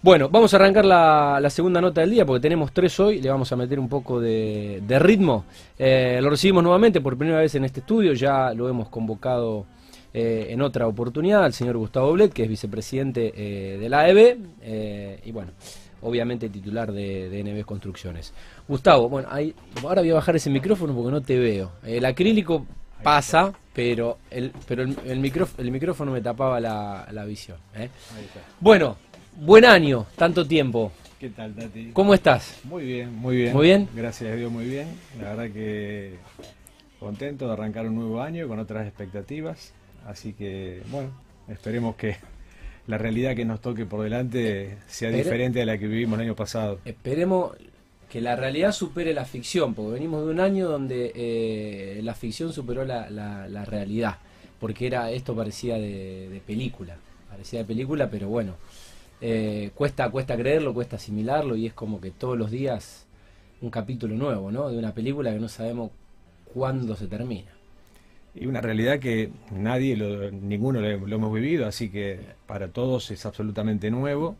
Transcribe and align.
Bueno, 0.00 0.28
vamos 0.28 0.52
a 0.54 0.56
arrancar 0.56 0.84
la, 0.84 1.50
segunda 1.50 1.80
nota 1.80 2.00
del 2.00 2.10
día 2.10 2.24
porque 2.24 2.40
tenemos 2.40 2.72
tres 2.72 2.98
hoy, 3.00 3.20
le 3.20 3.28
vamos 3.30 3.50
a 3.52 3.56
meter 3.56 3.80
un 3.80 3.88
poco 3.88 4.20
de, 4.20 4.80
ritmo. 5.00 5.44
Eh, 5.78 6.20
lo 6.22 6.30
recibimos 6.30 6.62
nuevamente 6.62 7.00
por 7.00 7.16
primera 7.16 7.40
vez 7.40 7.54
en 7.54 7.64
este 7.64 7.80
estudio, 7.80 8.12
ya 8.12 8.52
lo 8.54 8.68
hemos 8.68 8.88
convocado 8.88 9.66
eh, 10.14 10.46
en 10.50 10.62
otra 10.62 10.86
oportunidad 10.86 11.44
al 11.44 11.52
señor 11.52 11.76
Gustavo 11.76 12.12
Blet, 12.12 12.32
que 12.32 12.44
es 12.44 12.48
vicepresidente 12.48 13.32
eh, 13.34 13.78
de 13.78 13.88
la 13.88 14.00
AEB 14.00 14.38
y 15.24 15.32
bueno, 15.32 15.50
obviamente 16.02 16.48
titular 16.48 16.92
de, 16.92 17.28
de 17.28 17.42
NB 17.42 17.64
Construcciones. 17.64 18.32
Gustavo, 18.68 19.08
bueno, 19.08 19.28
ahora 19.82 20.02
voy 20.02 20.10
a 20.10 20.14
bajar 20.14 20.36
ese 20.36 20.50
micrófono 20.50 20.94
porque 20.94 21.10
no 21.10 21.20
te 21.22 21.38
veo. 21.38 21.72
El 21.82 22.04
acrílico 22.04 22.66
pasa, 23.02 23.52
pero 23.72 24.18
el, 24.30 24.52
pero 24.66 24.82
el, 24.82 25.20
micrófono, 25.20 25.62
el 25.64 25.70
micrófono 25.70 26.12
me 26.12 26.20
tapaba 26.20 26.60
la, 26.60 27.06
la 27.10 27.24
visión. 27.24 27.58
Bueno, 28.60 28.96
Buen 29.40 29.64
año, 29.64 30.04
tanto 30.16 30.44
tiempo. 30.44 30.90
¿Qué 31.20 31.28
tal, 31.28 31.54
Tati? 31.54 31.92
¿Cómo 31.92 32.12
estás? 32.12 32.58
Muy 32.64 32.82
bien, 32.82 33.14
muy 33.14 33.36
bien. 33.36 33.52
Muy 33.52 33.66
bien. 33.66 33.88
Gracias 33.94 34.32
a 34.32 34.34
Dios, 34.34 34.50
muy 34.50 34.64
bien. 34.64 34.88
La 35.20 35.28
verdad 35.28 35.54
que 35.54 36.14
contento 36.98 37.46
de 37.46 37.52
arrancar 37.52 37.86
un 37.86 37.94
nuevo 37.94 38.20
año 38.20 38.48
con 38.48 38.58
otras 38.58 38.88
expectativas. 38.88 39.74
Así 40.04 40.32
que, 40.32 40.82
bueno, 40.90 41.10
esperemos 41.46 41.94
que 41.94 42.16
la 42.88 42.98
realidad 42.98 43.36
que 43.36 43.44
nos 43.44 43.60
toque 43.60 43.86
por 43.86 44.02
delante 44.02 44.76
sea 44.88 45.10
diferente 45.10 45.62
a 45.62 45.66
la 45.66 45.78
que 45.78 45.86
vivimos 45.86 46.18
el 46.18 46.26
año 46.26 46.34
pasado. 46.34 46.80
Esperemos 46.84 47.52
que 48.10 48.20
la 48.20 48.34
realidad 48.34 48.72
supere 48.72 49.14
la 49.14 49.24
ficción, 49.24 49.72
porque 49.72 49.92
venimos 49.92 50.26
de 50.26 50.32
un 50.32 50.40
año 50.40 50.68
donde 50.68 51.12
eh, 51.14 52.00
la 52.02 52.14
ficción 52.16 52.52
superó 52.52 52.84
la, 52.84 53.08
la, 53.08 53.64
realidad, 53.64 54.16
porque 54.58 54.88
era 54.88 55.12
esto 55.12 55.36
parecía 55.36 55.76
de, 55.76 56.28
de 56.28 56.40
película, 56.40 56.96
parecía 57.30 57.60
de 57.60 57.66
película, 57.66 58.10
pero 58.10 58.26
bueno 58.26 58.56
eh, 59.20 59.70
cuesta, 59.74 60.10
cuesta 60.10 60.36
creerlo, 60.36 60.74
cuesta 60.74 60.96
asimilarlo 60.96 61.56
y 61.56 61.66
es 61.66 61.72
como 61.72 62.00
que 62.00 62.10
todos 62.10 62.38
los 62.38 62.50
días 62.50 63.06
un 63.60 63.70
capítulo 63.70 64.14
nuevo, 64.14 64.52
¿no? 64.52 64.68
De 64.68 64.78
una 64.78 64.94
película 64.94 65.32
que 65.32 65.40
no 65.40 65.48
sabemos 65.48 65.90
cuándo 66.52 66.94
se 66.94 67.06
termina. 67.08 67.50
Y 68.34 68.46
una 68.46 68.60
realidad 68.60 69.00
que 69.00 69.30
nadie, 69.50 69.96
ninguno 70.30 70.80
lo, 70.80 71.16
hemos 71.16 71.32
vivido, 71.32 71.66
así 71.66 71.90
que 71.90 72.20
para 72.46 72.68
todos 72.68 73.10
es 73.10 73.26
absolutamente 73.26 73.90
nuevo. 73.90 74.36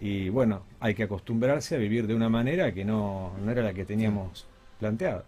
Y 0.00 0.28
bueno, 0.28 0.62
hay 0.78 0.94
que 0.94 1.04
acostumbrarse 1.04 1.74
a 1.74 1.78
vivir 1.78 2.06
de 2.06 2.14
una 2.14 2.28
manera 2.28 2.72
que 2.72 2.84
no, 2.84 3.32
no 3.42 3.50
era 3.50 3.62
la 3.62 3.72
que 3.72 3.84
teníamos 3.84 4.46
planteada. 4.78 5.24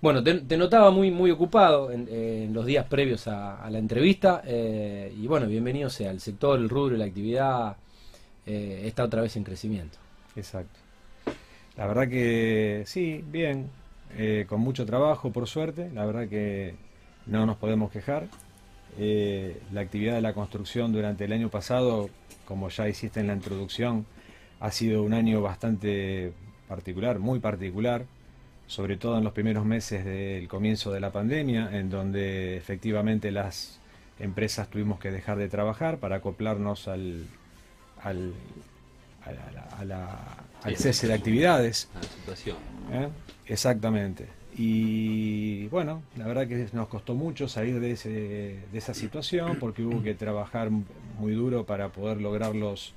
Bueno, 0.00 0.24
te, 0.24 0.56
notaba 0.56 0.90
muy 0.90 1.10
muy 1.10 1.30
ocupado 1.30 1.92
en, 1.92 2.54
los 2.54 2.64
días 2.64 2.86
previos 2.86 3.28
a, 3.28 3.68
la 3.70 3.78
entrevista 3.78 4.42
eh, 4.46 5.14
y 5.14 5.26
bueno, 5.26 5.46
bienvenido 5.46 5.90
sea 5.90 6.10
el 6.10 6.20
sector, 6.20 6.58
el 6.58 6.70
rubro, 6.70 6.96
la 6.96 7.04
actividad 7.04 7.76
eh, 8.50 8.88
está 8.88 9.04
otra 9.04 9.22
vez 9.22 9.36
en 9.36 9.44
crecimiento. 9.44 9.98
Exacto. 10.34 10.80
La 11.76 11.86
verdad 11.86 12.08
que 12.08 12.82
sí, 12.84 13.24
bien, 13.24 13.70
eh, 14.16 14.44
con 14.48 14.60
mucho 14.60 14.84
trabajo 14.84 15.30
por 15.30 15.46
suerte, 15.46 15.88
la 15.94 16.04
verdad 16.04 16.28
que 16.28 16.74
no 17.26 17.46
nos 17.46 17.56
podemos 17.58 17.92
quejar. 17.92 18.26
Eh, 18.98 19.60
la 19.72 19.82
actividad 19.82 20.14
de 20.16 20.20
la 20.20 20.32
construcción 20.32 20.92
durante 20.92 21.26
el 21.26 21.32
año 21.32 21.48
pasado, 21.48 22.10
como 22.44 22.68
ya 22.70 22.88
hiciste 22.88 23.20
en 23.20 23.28
la 23.28 23.34
introducción, 23.34 24.04
ha 24.58 24.72
sido 24.72 25.04
un 25.04 25.14
año 25.14 25.40
bastante 25.40 26.32
particular, 26.66 27.20
muy 27.20 27.38
particular, 27.38 28.04
sobre 28.66 28.96
todo 28.96 29.18
en 29.18 29.24
los 29.24 29.32
primeros 29.32 29.64
meses 29.64 30.04
del 30.04 30.48
comienzo 30.48 30.90
de 30.90 30.98
la 30.98 31.12
pandemia, 31.12 31.70
en 31.78 31.88
donde 31.88 32.56
efectivamente 32.56 33.30
las 33.30 33.78
empresas 34.18 34.68
tuvimos 34.68 34.98
que 34.98 35.12
dejar 35.12 35.38
de 35.38 35.48
trabajar 35.48 35.98
para 35.98 36.16
acoplarnos 36.16 36.88
al, 36.88 37.26
al, 38.02 38.32
al 40.62 40.76
cese 40.76 41.06
de 41.06 41.14
actividades. 41.14 41.88
A 41.94 41.98
la 41.98 42.02
situación. 42.04 42.56
¿Eh? 42.92 43.08
Exactamente. 43.46 44.28
Y 44.56 45.68
bueno, 45.68 46.02
la 46.16 46.26
verdad 46.26 46.46
que 46.46 46.68
nos 46.72 46.88
costó 46.88 47.14
mucho 47.14 47.48
salir 47.48 47.80
de, 47.80 47.92
ese, 47.92 48.10
de 48.10 48.78
esa 48.78 48.94
situación 48.94 49.56
porque 49.58 49.82
hubo 49.82 50.02
que 50.02 50.14
trabajar 50.14 50.70
muy 51.18 51.32
duro 51.32 51.64
para 51.64 51.90
poder 51.90 52.20
lograr 52.20 52.54
los, 52.54 52.94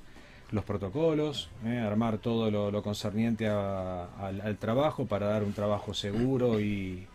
los 0.50 0.64
protocolos, 0.64 1.48
¿eh? 1.64 1.78
armar 1.78 2.18
todo 2.18 2.50
lo, 2.50 2.82
concerniente 2.82 3.48
al, 3.48 4.56
trabajo 4.58 5.06
para 5.06 5.26
dar 5.26 5.44
un 5.44 5.52
trabajo 5.52 5.94
seguro 5.94 6.60
y, 6.60 7.06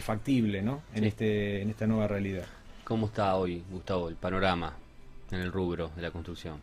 factible 0.00 0.62
¿no? 0.62 0.82
en, 0.94 1.04
este, 1.04 1.62
en 1.62 1.70
esta 1.70 1.86
nueva 1.86 2.06
realidad. 2.06 2.46
¿Cómo 2.84 3.06
está 3.06 3.34
hoy, 3.36 3.62
Gustavo, 3.70 4.08
el 4.08 4.14
panorama 4.14 4.74
en 5.30 5.40
el 5.40 5.52
rubro 5.52 5.90
de 5.96 6.02
la 6.02 6.10
construcción? 6.10 6.60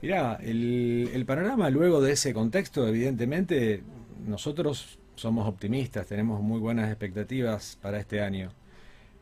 Mirá, 0.00 0.38
el, 0.42 1.24
panorama 1.26 1.70
luego 1.70 2.00
de 2.00 2.12
ese 2.12 2.32
contexto, 2.32 2.86
evidentemente, 2.86 3.82
nosotros 4.26 4.98
somos 5.16 5.48
optimistas, 5.48 6.06
tenemos 6.06 6.40
muy 6.40 6.60
buenas 6.60 6.88
expectativas 6.88 7.76
para 7.82 7.98
este 7.98 8.20
año. 8.20 8.52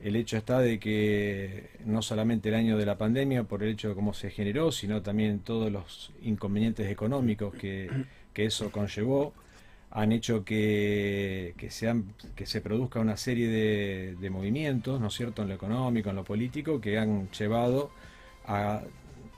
El 0.00 0.16
hecho 0.16 0.36
está 0.36 0.60
de 0.60 0.78
que 0.78 1.70
no 1.86 2.02
solamente 2.02 2.50
el 2.50 2.56
año 2.56 2.76
de 2.76 2.84
la 2.84 2.98
pandemia, 2.98 3.44
por 3.44 3.62
el 3.62 3.70
hecho 3.70 3.88
de 3.88 3.94
cómo 3.94 4.12
se 4.12 4.28
generó, 4.28 4.70
sino 4.70 5.00
también 5.00 5.38
todos 5.38 5.72
los 5.72 6.12
inconvenientes 6.20 6.90
económicos 6.90 7.54
que, 7.54 7.88
eso 8.34 8.70
conllevó, 8.70 9.32
han 9.90 10.12
hecho 10.12 10.44
que, 10.44 11.54
que, 11.56 11.70
que 12.34 12.46
se 12.46 12.60
produzca 12.60 13.00
una 13.00 13.16
serie 13.16 13.48
de, 13.48 14.16
de 14.20 14.30
movimientos, 14.30 15.00
¿no 15.00 15.06
es 15.06 15.14
cierto?, 15.14 15.40
en 15.40 15.48
lo 15.48 15.54
económico, 15.54 16.10
en 16.10 16.16
lo 16.16 16.24
político, 16.24 16.82
que 16.82 16.98
han 16.98 17.30
llevado 17.30 17.90
a 18.44 18.82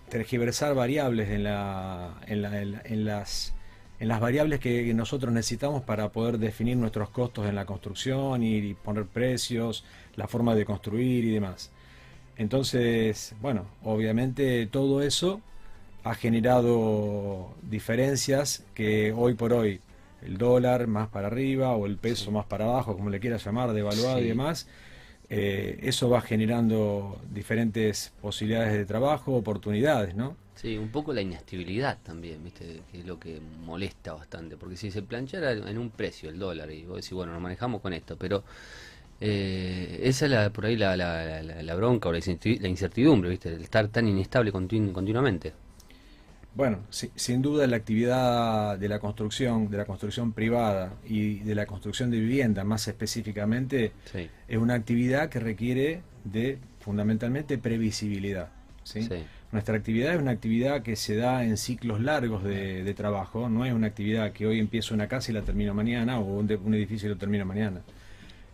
tergiversar 0.08 0.74
variables 0.74 1.28
en, 1.30 1.44
la, 1.44 2.14
en, 2.26 2.42
la, 2.42 2.60
en, 2.60 3.04
las, 3.04 3.54
en 4.00 4.08
las 4.08 4.20
variables 4.20 4.60
que 4.60 4.92
nosotros 4.94 5.32
necesitamos 5.32 5.82
para 5.82 6.10
poder 6.10 6.38
definir 6.38 6.76
nuestros 6.76 7.10
costos 7.10 7.46
en 7.46 7.54
la 7.54 7.66
construcción 7.66 8.42
y 8.42 8.74
poner 8.74 9.06
precios, 9.06 9.84
la 10.16 10.26
forma 10.26 10.54
de 10.54 10.64
construir 10.64 11.24
y 11.24 11.30
demás. 11.30 11.70
Entonces, 12.36 13.34
bueno, 13.40 13.66
obviamente 13.82 14.66
todo 14.66 15.02
eso 15.02 15.40
ha 16.04 16.14
generado 16.14 17.54
diferencias 17.62 18.64
que 18.74 19.12
hoy 19.12 19.34
por 19.34 19.52
hoy 19.52 19.80
el 20.22 20.38
dólar 20.38 20.86
más 20.86 21.08
para 21.08 21.26
arriba 21.26 21.76
o 21.76 21.86
el 21.86 21.96
peso 21.96 22.30
más 22.30 22.46
para 22.46 22.64
abajo, 22.64 22.96
como 22.96 23.10
le 23.10 23.20
quieras 23.20 23.44
llamar, 23.44 23.72
devaluado 23.72 24.20
y 24.20 24.28
demás, 24.28 24.68
eh, 25.30 25.78
eso 25.82 26.08
va 26.08 26.20
generando 26.20 27.20
diferentes 27.30 28.12
posibilidades 28.20 28.72
de 28.72 28.84
trabajo, 28.86 29.34
oportunidades, 29.34 30.14
¿no? 30.14 30.36
Sí, 30.54 30.76
un 30.76 30.88
poco 30.88 31.12
la 31.12 31.20
inestabilidad 31.20 31.98
también, 32.02 32.42
¿viste? 32.42 32.80
Que 32.90 33.00
es 33.00 33.06
lo 33.06 33.20
que 33.20 33.40
molesta 33.64 34.14
bastante, 34.14 34.56
porque 34.56 34.76
si 34.76 34.90
se 34.90 35.02
planchara 35.02 35.52
en 35.52 35.78
un 35.78 35.90
precio 35.90 36.30
el 36.30 36.38
dólar 36.38 36.70
y 36.70 36.84
vos 36.84 36.96
decís, 36.96 37.12
bueno, 37.12 37.32
nos 37.32 37.42
manejamos 37.42 37.80
con 37.80 37.92
esto, 37.92 38.16
pero 38.16 38.42
eh, 39.20 40.00
esa 40.02 40.24
es 40.24 40.30
la, 40.30 40.50
por 40.50 40.66
ahí 40.66 40.76
la, 40.76 40.96
la, 40.96 41.42
la, 41.42 41.74
bronca 41.74 42.08
o 42.08 42.12
la 42.12 42.18
incertidumbre, 42.68 43.30
¿viste? 43.30 43.50
El 43.50 43.62
estar 43.62 43.86
tan 43.88 44.08
inestable 44.08 44.50
continuamente. 44.50 45.52
Bueno, 46.58 46.80
sin 46.90 47.40
duda 47.40 47.68
la 47.68 47.76
actividad 47.76 48.76
de 48.76 48.88
la 48.88 48.98
construcción, 48.98 49.70
de 49.70 49.76
la 49.76 49.84
construcción 49.84 50.32
privada 50.32 50.92
y 51.06 51.38
de 51.38 51.54
la 51.54 51.66
construcción 51.66 52.10
de 52.10 52.18
vivienda 52.18 52.64
más 52.64 52.88
específicamente, 52.88 53.92
es 54.48 54.58
una 54.58 54.74
actividad 54.74 55.28
que 55.28 55.38
requiere 55.38 56.02
de 56.24 56.58
fundamentalmente 56.80 57.58
previsibilidad. 57.58 58.48
¿sí? 58.82 59.08
Nuestra 59.52 59.76
actividad 59.76 60.14
es 60.14 60.20
una 60.20 60.32
actividad 60.32 60.82
que 60.82 60.96
se 60.96 61.14
da 61.14 61.44
en 61.44 61.58
ciclos 61.58 62.00
largos 62.00 62.42
de, 62.42 62.92
trabajo, 62.92 63.48
no 63.48 63.64
es 63.64 63.72
una 63.72 63.86
actividad 63.86 64.32
que 64.32 64.48
hoy 64.48 64.58
empiezo 64.58 64.94
una 64.94 65.06
casa 65.06 65.30
y 65.30 65.34
la 65.34 65.42
termino 65.42 65.74
mañana 65.74 66.18
o 66.18 66.24
un, 66.40 66.74
edificio 66.74 67.06
y 67.06 67.12
lo 67.12 67.18
termino 67.18 67.44
mañana. 67.44 67.82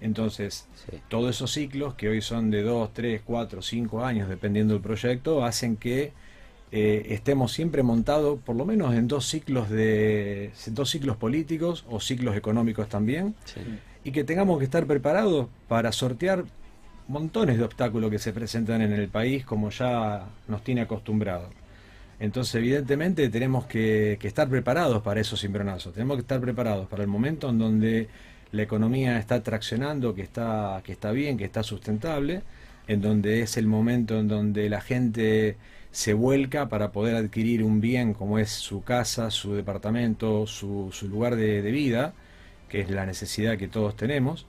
Entonces, 0.03 0.69
todos 1.09 1.35
esos 1.35 1.53
ciclos, 1.53 1.95
que 1.95 2.11
hoy 2.11 2.21
son 2.21 2.51
de 2.51 2.65
2, 2.65 2.93
3, 2.93 3.23
4, 3.25 3.63
5 3.63 4.05
años, 4.05 4.29
dependiendo 4.29 4.75
del 4.75 4.83
proyecto, 4.83 5.43
hacen 5.43 5.79
que 5.79 6.13
eh, 6.77 7.15
estemos 7.15 7.53
siempre 7.53 7.85
montados 7.85 8.41
por 8.41 8.57
lo 8.57 8.65
menos 8.65 8.97
en 8.97 9.07
dos 9.07 9.27
ciclos 9.27 9.71
de 9.71 10.51
dos 10.73 10.91
ciclos 10.91 11.17
políticos 11.17 11.85
o 11.89 12.01
ciclos 12.01 12.37
económicos 12.37 12.89
también 12.89 13.37
y 14.03 14.11
que 14.11 14.25
tengamos 14.25 14.59
que 14.59 14.65
estar 14.65 14.85
preparados 14.85 15.47
para 15.69 15.93
sortear 15.93 16.45
montones 17.07 17.59
de 17.59 17.63
obstáculos 17.63 18.11
que 18.11 18.19
se 18.19 18.33
presentan 18.33 18.83
en 18.83 18.93
el 18.93 19.07
país 19.07 19.45
como 19.45 19.71
ya 19.71 20.27
nos 20.49 20.65
tiene 20.65 20.81
acostumbrados. 20.81 21.51
Entonces, 22.19 22.57
evidentemente, 22.57 23.29
tenemos 23.29 23.67
que, 23.67 24.19
estar 24.21 24.49
preparados 24.49 25.01
para 25.01 25.21
esos 25.21 25.41
cimbronazos. 25.41 25.95
Tenemos 25.95 26.17
que 26.17 26.23
estar 26.23 26.41
preparados 26.41 26.89
para 26.89 27.05
el 27.05 27.09
momento 27.09 27.51
en 27.51 27.59
donde 27.61 28.09
la 28.51 28.63
economía 28.63 29.21
está 29.21 29.45
traccionando, 29.45 30.13
que 30.13 30.23
está, 30.23 30.81
que 30.83 30.91
está 30.91 31.13
bien, 31.13 31.39
que 31.39 31.45
está 31.45 31.63
sustentable, 31.63 32.43
en 32.89 33.01
donde 33.01 33.43
es 33.43 33.57
el 33.57 33.69
momento 33.69 34.19
en 34.19 34.27
donde 34.27 34.69
la 34.69 34.81
gente 34.81 35.57
se 35.95 36.13
vuelca 36.13 36.69
para 36.69 36.91
poder 36.91 37.15
adquirir 37.15 37.63
un 37.63 37.81
bien 37.81 38.15
como 38.15 38.41
es 38.41 38.51
su 38.51 38.83
casa, 38.83 39.31
su 39.31 39.55
departamento, 39.55 40.45
su, 40.45 40.93
lugar 41.09 41.37
de, 41.37 41.63
vida, 41.71 42.15
que 42.69 42.81
es 42.81 42.91
la 42.91 43.07
necesidad 43.07 43.57
que 43.57 43.69
todos 43.69 43.97
tenemos. 43.97 44.45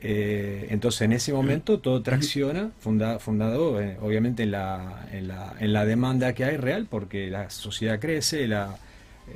Eh, 0.00 0.68
entonces 0.70 1.00
en 1.00 1.12
ese 1.12 1.32
momento 1.32 1.80
todo 1.80 2.00
tracciona, 2.02 2.70
fundado 2.78 3.82
eh, 3.82 3.96
obviamente 4.00 4.44
en 4.44 4.52
la, 4.52 5.08
en, 5.10 5.26
la, 5.26 5.56
en 5.58 5.72
la, 5.72 5.84
demanda 5.84 6.32
que 6.32 6.44
hay 6.44 6.56
real, 6.56 6.86
porque 6.88 7.28
la 7.28 7.50
sociedad 7.50 7.98
crece, 7.98 8.46
la, 8.46 8.76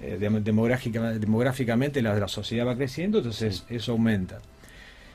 eh, 0.01 0.19
demográficamente 0.21 2.03
la, 2.03 2.15
la, 2.15 2.29
sociedad 2.29 2.69
va 2.69 2.77
creciendo, 2.77 3.19
entonces 3.19 3.65
eso 3.69 3.93
aumenta. 3.93 4.39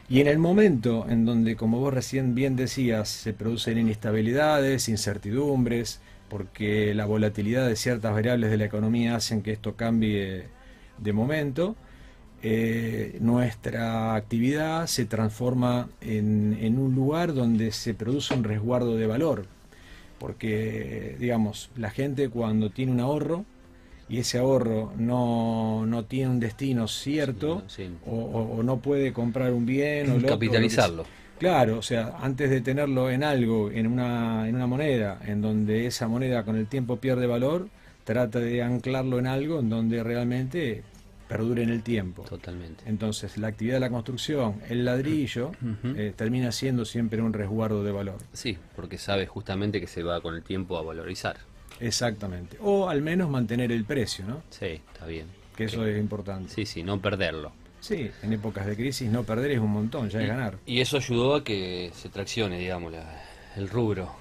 Y 0.10 0.20
en 0.20 0.28
el 0.28 0.40
momento 0.40 1.06
en 1.08 1.24
donde, 1.24 1.56
como 1.56 1.80
vos 1.80 1.94
recién 1.94 2.36
bien 2.36 2.58
decías, 2.58 3.08
se 3.08 3.32
producen 3.32 3.78
inestabilidades, 3.78 4.90
incertidumbres, 4.90 6.02
porque 6.30 6.94
la 6.94 7.06
volatilidad 7.06 7.68
de 7.68 7.76
ciertas 7.76 8.14
variables 8.14 8.52
de 8.52 8.58
la 8.58 8.66
economía 8.66 9.16
hacen 9.16 9.42
que 9.42 9.52
esto 9.52 9.76
cambie 9.76 10.46
de 10.98 11.14
momento, 11.14 11.76
eh, 12.44 13.18
nuestra 13.20 14.16
actividad 14.16 14.88
se 14.88 15.06
transforma 15.06 15.90
en, 16.02 16.78
un 16.78 16.94
lugar 16.94 17.34
donde 17.34 17.72
se 17.72 17.94
produce 17.94 18.34
un 18.34 18.44
resguardo 18.44 18.96
de 18.96 19.08
valor. 19.08 19.46
Porque, 20.20 21.16
digamos, 21.20 21.70
la 21.76 21.92
gente 21.92 22.30
cuando 22.30 22.72
tiene 22.72 22.92
un 22.92 23.00
ahorro 23.00 23.46
y 24.10 24.20
ese 24.20 24.40
ahorro 24.40 24.92
no, 24.98 25.86
no 25.86 26.06
tiene 26.06 26.32
un 26.32 26.40
destino 26.40 26.88
cierto 26.88 27.64
O, 28.06 28.62
no 28.64 28.78
puede 28.78 29.14
comprar 29.14 29.54
un 29.54 29.66
bien 29.66 30.10
o 30.12 30.28
capitalizarlo. 30.28 31.06
Claro, 31.40 31.78
o 31.80 31.82
sea, 31.82 32.16
antes 32.22 32.50
de 32.50 32.62
tenerlo 32.62 33.10
en 33.10 33.24
algo, 33.24 33.72
en 33.72 33.88
una, 33.88 34.48
en 34.48 34.56
una 34.56 34.68
moneda, 34.68 35.20
en 35.26 35.42
donde 35.42 35.88
esa 35.88 36.08
moneda 36.08 36.44
con 36.44 36.56
el 36.56 36.68
tiempo 36.68 36.98
pierde 36.98 37.28
valor, 37.28 37.70
trata 38.04 38.40
de 38.40 38.64
anclarlo 38.64 39.20
en 39.20 39.28
algo 39.28 39.60
en 39.60 39.70
donde 39.70 40.04
realmente 40.04 40.84
perdure 41.28 41.64
en 41.64 41.70
el 41.70 41.84
tiempo. 41.84 42.24
Totalmente. 42.24 42.84
Entonces, 42.88 43.38
la 43.38 43.48
actividad 43.48 43.76
de 43.76 43.80
la 43.82 43.90
construcción, 43.90 44.62
el 44.70 44.86
ladrillo, 44.86 45.52
eh, 45.84 46.14
termina 46.16 46.52
siendo 46.52 46.86
siempre 46.86 47.22
un 47.22 47.34
resguardo 47.34 47.84
de 47.84 47.92
valor. 47.92 48.18
Sí, 48.34 48.58
porque 48.76 48.98
sabe 48.98 49.28
justamente 49.28 49.80
que 49.82 49.88
se 49.88 50.04
va 50.04 50.22
con 50.22 50.36
el 50.36 50.44
tiempo 50.44 50.78
a 50.78 50.82
valorizar. 50.82 51.38
Exactamente. 51.80 52.58
O 52.62 52.90
al 52.90 53.02
menos 53.02 53.30
mantener 53.30 53.72
el 53.72 53.86
precio, 53.86 54.26
¿no? 54.26 54.42
Sí, 54.50 54.82
está 54.94 55.06
bien. 55.06 55.28
Que 55.56 55.66
eso 55.66 55.86
es 55.86 56.00
importante. 56.00 56.54
Sí, 56.54 56.66
sí, 56.66 56.84
no 56.84 57.02
perderlo. 57.02 57.52
Sí, 57.80 58.10
en 58.24 58.34
épocas 58.34 58.66
de 58.66 58.76
crisis 58.76 59.10
no 59.10 59.24
perder 59.24 59.52
es 59.52 59.60
un 59.60 59.72
montón, 59.72 60.10
ya 60.10 60.22
es 60.22 60.28
ganar. 60.28 60.58
Y 60.66 60.82
eso 60.82 60.98
ayudó 60.98 61.36
a 61.36 61.44
que 61.44 61.92
se 61.94 62.10
traccione, 62.10 62.60
digamos, 62.60 62.94
el 63.56 63.70
rubro. 63.70 64.12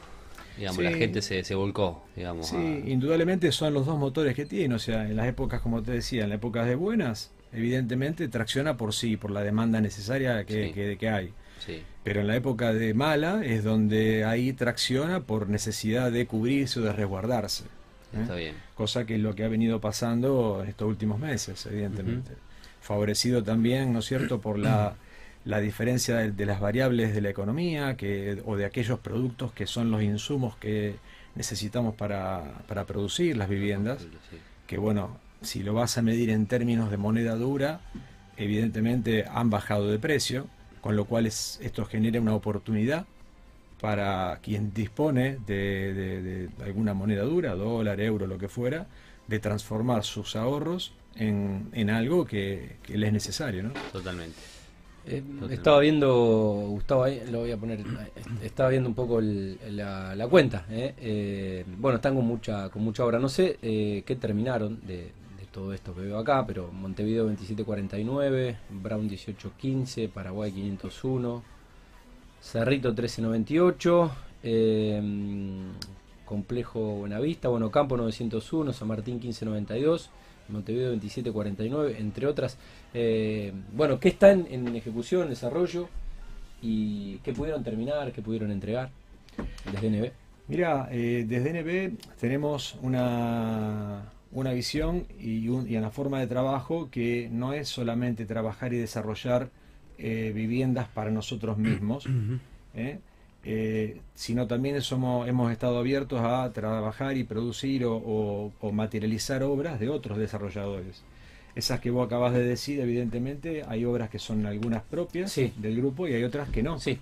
Digamos, 0.57 0.83
la 0.83 0.93
gente 0.93 1.21
se, 1.21 1.45
se 1.45 1.55
volcó, 1.55 2.05
digamos. 2.17 2.49
Sí, 2.49 2.85
indudablemente 2.87 3.53
son 3.53 3.75
los 3.75 3.85
dos 3.85 3.99
motores 3.99 4.35
que 4.35 4.47
tiene. 4.47 4.75
O 4.75 4.79
sea, 4.79 5.07
en 5.07 5.17
las 5.17 5.27
épocas, 5.27 5.61
como 5.61 5.83
te 5.83 5.93
decía, 5.93 6.25
en 6.25 6.31
las 6.31 6.37
épocas 6.37 6.67
de 6.67 6.77
buenas, 6.77 7.31
evidentemente 7.53 8.29
tracciona 8.29 8.77
por 8.77 8.95
sí, 8.95 9.17
por 9.17 9.31
la 9.31 9.43
demanda 9.43 9.81
necesaria 9.81 10.45
que, 10.45 10.97
que, 10.99 11.09
hay. 11.09 11.33
Sí. 11.65 11.83
Pero 12.05 12.21
en 12.21 12.27
la 12.27 12.37
época 12.37 12.73
de 12.73 12.95
mala 12.95 13.45
es 13.45 13.65
donde 13.65 14.25
ahí 14.25 14.53
tracciona 14.53 15.21
por 15.21 15.49
necesidad 15.49 16.11
de 16.11 16.27
cubrirse 16.27 16.81
o 16.81 16.83
de 16.83 16.93
resguardarse. 16.93 17.65
¿eh? 18.15 18.23
Está 18.23 18.35
bien. 18.35 18.55
Cosa 18.75 19.05
que 19.05 19.17
es 19.17 19.21
lo 19.21 19.35
que 19.35 19.45
ha 19.45 19.49
venido 19.49 19.81
pasando 19.81 20.61
en 20.63 20.69
estos 20.71 20.89
últimos 20.89 21.19
meses, 21.19 21.67
evidentemente. 21.67 22.33
Favorecido 22.87 23.43
también, 23.43 23.93
¿no 23.93 23.99
es 23.99 24.07
cierto?, 24.07 24.41
por 24.41 24.59
la 24.59 24.97
la 25.47 25.61
diferencia 25.61 26.17
de, 26.17 26.47
las 26.47 26.61
variables 26.61 27.15
de 27.15 27.21
la 27.21 27.31
economía 27.31 27.97
que, 27.97 28.43
o 28.45 28.57
de 28.57 28.65
aquellos 28.65 28.99
productos 28.99 29.53
que 29.53 29.69
son 29.69 29.93
los 29.93 30.03
insumos 30.03 30.57
que 30.57 30.97
necesitamos 31.37 31.95
para, 31.95 32.65
para 32.67 32.85
producir 32.85 33.37
las 33.37 33.49
viviendas, 33.49 34.05
que 34.67 34.77
bueno, 34.77 35.19
si 35.43 35.63
lo 35.63 35.73
vas 35.73 35.99
a 35.99 36.03
medir 36.03 36.31
en 36.31 36.47
términos 36.47 36.91
de 36.91 36.97
moneda 36.97 37.37
dura, 37.37 37.81
evidentemente 38.37 39.25
han 39.25 39.49
bajado 39.49 39.89
de 39.89 40.01
precio, 40.01 40.49
con 40.81 40.97
lo 40.97 41.05
cual 41.05 41.27
esto 41.27 41.85
genera 41.85 42.21
una 42.21 42.35
oportunidad 42.35 43.07
para 43.81 44.41
quien 44.43 44.75
dispone 44.75 45.39
de, 45.47 46.49
alguna 46.65 46.93
moneda 46.93 47.23
dura, 47.23 47.55
dólar, 47.55 48.01
euro, 48.01 48.27
lo 48.27 48.39
que 48.39 48.49
fuera, 48.49 48.89
de 49.29 49.39
transformar 49.39 50.03
sus 50.03 50.35
ahorros 50.35 50.93
en, 51.17 51.69
en 51.73 51.91
algo 51.91 52.25
que, 52.25 52.77
que 52.83 52.97
le 52.97 53.07
es 53.09 53.13
necesario. 53.13 53.63
¿no? 53.63 53.71
Totalmente. 53.93 54.57
Eh, 55.09 55.23
estaba 55.51 55.79
viendo, 55.79 56.13
Gustavo, 56.69 57.05
ahí 57.05 57.23
lo 57.31 57.41
voy 57.41 57.53
a 57.53 57.57
poner, 57.57 57.79
estaba 58.43 58.71
viendo 58.71 58.89
un 58.89 58.95
poco 58.95 59.21
la, 59.21 60.27
cuenta. 60.29 60.67
Eh. 60.69 60.95
Eh, 60.99 61.65
bueno, 61.79 61.97
están 61.97 62.17
con 62.17 62.27
mucha, 62.27 62.69
con 62.71 62.83
mucha 62.83 63.05
obra. 63.05 63.21
No 63.21 63.29
sé 63.29 63.57
qué 63.61 64.17
terminaron 64.21 64.81
de, 64.85 65.13
todo 65.53 65.73
esto 65.73 65.95
que 65.95 66.03
veo 66.03 66.19
acá, 66.19 66.45
pero 66.47 66.71
Montevideo 66.71 67.25
2749, 67.25 68.59
Brown 68.69 69.07
1815, 69.07 70.09
Paraguay 70.09 70.53
501, 70.53 71.43
Cerrito 72.43 72.89
1398, 72.89 74.11
Complejo 76.27 76.81
Buenavista, 76.81 77.49
Bueno 77.49 77.71
Campo 77.71 77.97
901, 77.97 78.73
San 78.75 78.89
Martín 78.89 79.15
1592. 79.15 80.11
Montevideo 80.49 80.91
2749, 80.91 81.97
entre 81.99 82.27
otras. 82.27 82.57
Eh, 82.95 83.53
bueno, 83.73 83.99
¿qué 84.01 84.09
está 84.09 84.31
en, 84.31 84.75
ejecución, 84.77 85.25
en 85.25 85.31
desarrollo? 85.31 85.89
¿Y 86.63 87.19
qué 87.19 87.33
pudieron 87.33 87.63
terminar, 87.63 88.13
qué 88.13 88.23
pudieron 88.23 88.51
entregar 88.51 88.91
desde 89.71 89.91
NB? 89.91 90.11
Mira, 90.49 90.89
eh, 90.91 91.25
desde 91.27 91.53
NB 91.53 91.99
tenemos 92.19 92.79
una, 92.81 94.13
una 94.33 94.53
visión 94.53 95.07
y, 95.19 95.49
una 95.49 95.91
forma 95.91 96.21
de 96.21 96.27
trabajo 96.27 96.89
que 96.91 97.29
no 97.31 97.53
es 97.53 97.69
solamente 97.69 98.27
trabajar 98.27 98.73
y 98.73 98.79
desarrollar 98.79 99.51
eh, 99.99 100.33
viviendas 100.35 100.89
para 100.89 101.11
nosotros 101.11 101.59
mismos, 101.59 102.07
eh, 103.49 104.01
sino 104.17 104.49
también 104.49 104.83
somos, 104.83 105.29
hemos 105.29 105.53
estado 105.53 105.79
abiertos 105.79 106.21
a 106.21 106.53
trabajar 106.53 107.17
y 107.17 107.23
producir 107.23 107.85
o, 107.87 108.53
materializar 108.73 109.45
obras 109.45 109.79
de 109.79 109.89
otros 109.89 110.19
desarrolladores. 110.19 111.05
Esas 111.55 111.79
que 111.79 111.91
vos 111.93 112.05
acabas 112.05 112.35
de 112.35 112.45
decir, 112.45 112.81
evidentemente, 112.81 113.63
hay 113.69 113.85
obras 113.85 114.11
que 114.11 114.19
son 114.19 114.47
algunas 114.47 114.83
propias 114.83 115.37
del 115.37 115.77
grupo 115.77 116.09
y 116.09 116.15
hay 116.15 116.25
otras 116.25 116.49
que 116.49 116.65
no. 116.65 116.81
Sí. 116.81 116.99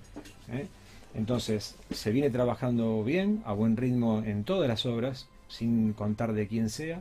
¿Eh? 0.53 0.67
Entonces, 1.15 1.77
se 1.91 2.13
viene 2.13 2.29
trabajando 2.29 3.03
bien, 3.03 3.43
a 3.47 3.55
buen 3.55 3.79
ritmo 3.79 4.23
en 4.25 4.45
todas 4.45 4.69
las 4.69 4.85
obras, 4.85 5.29
sin 5.49 5.95
contar 5.95 6.35
de 6.35 6.47
quién 6.47 6.69
sea. 6.69 7.01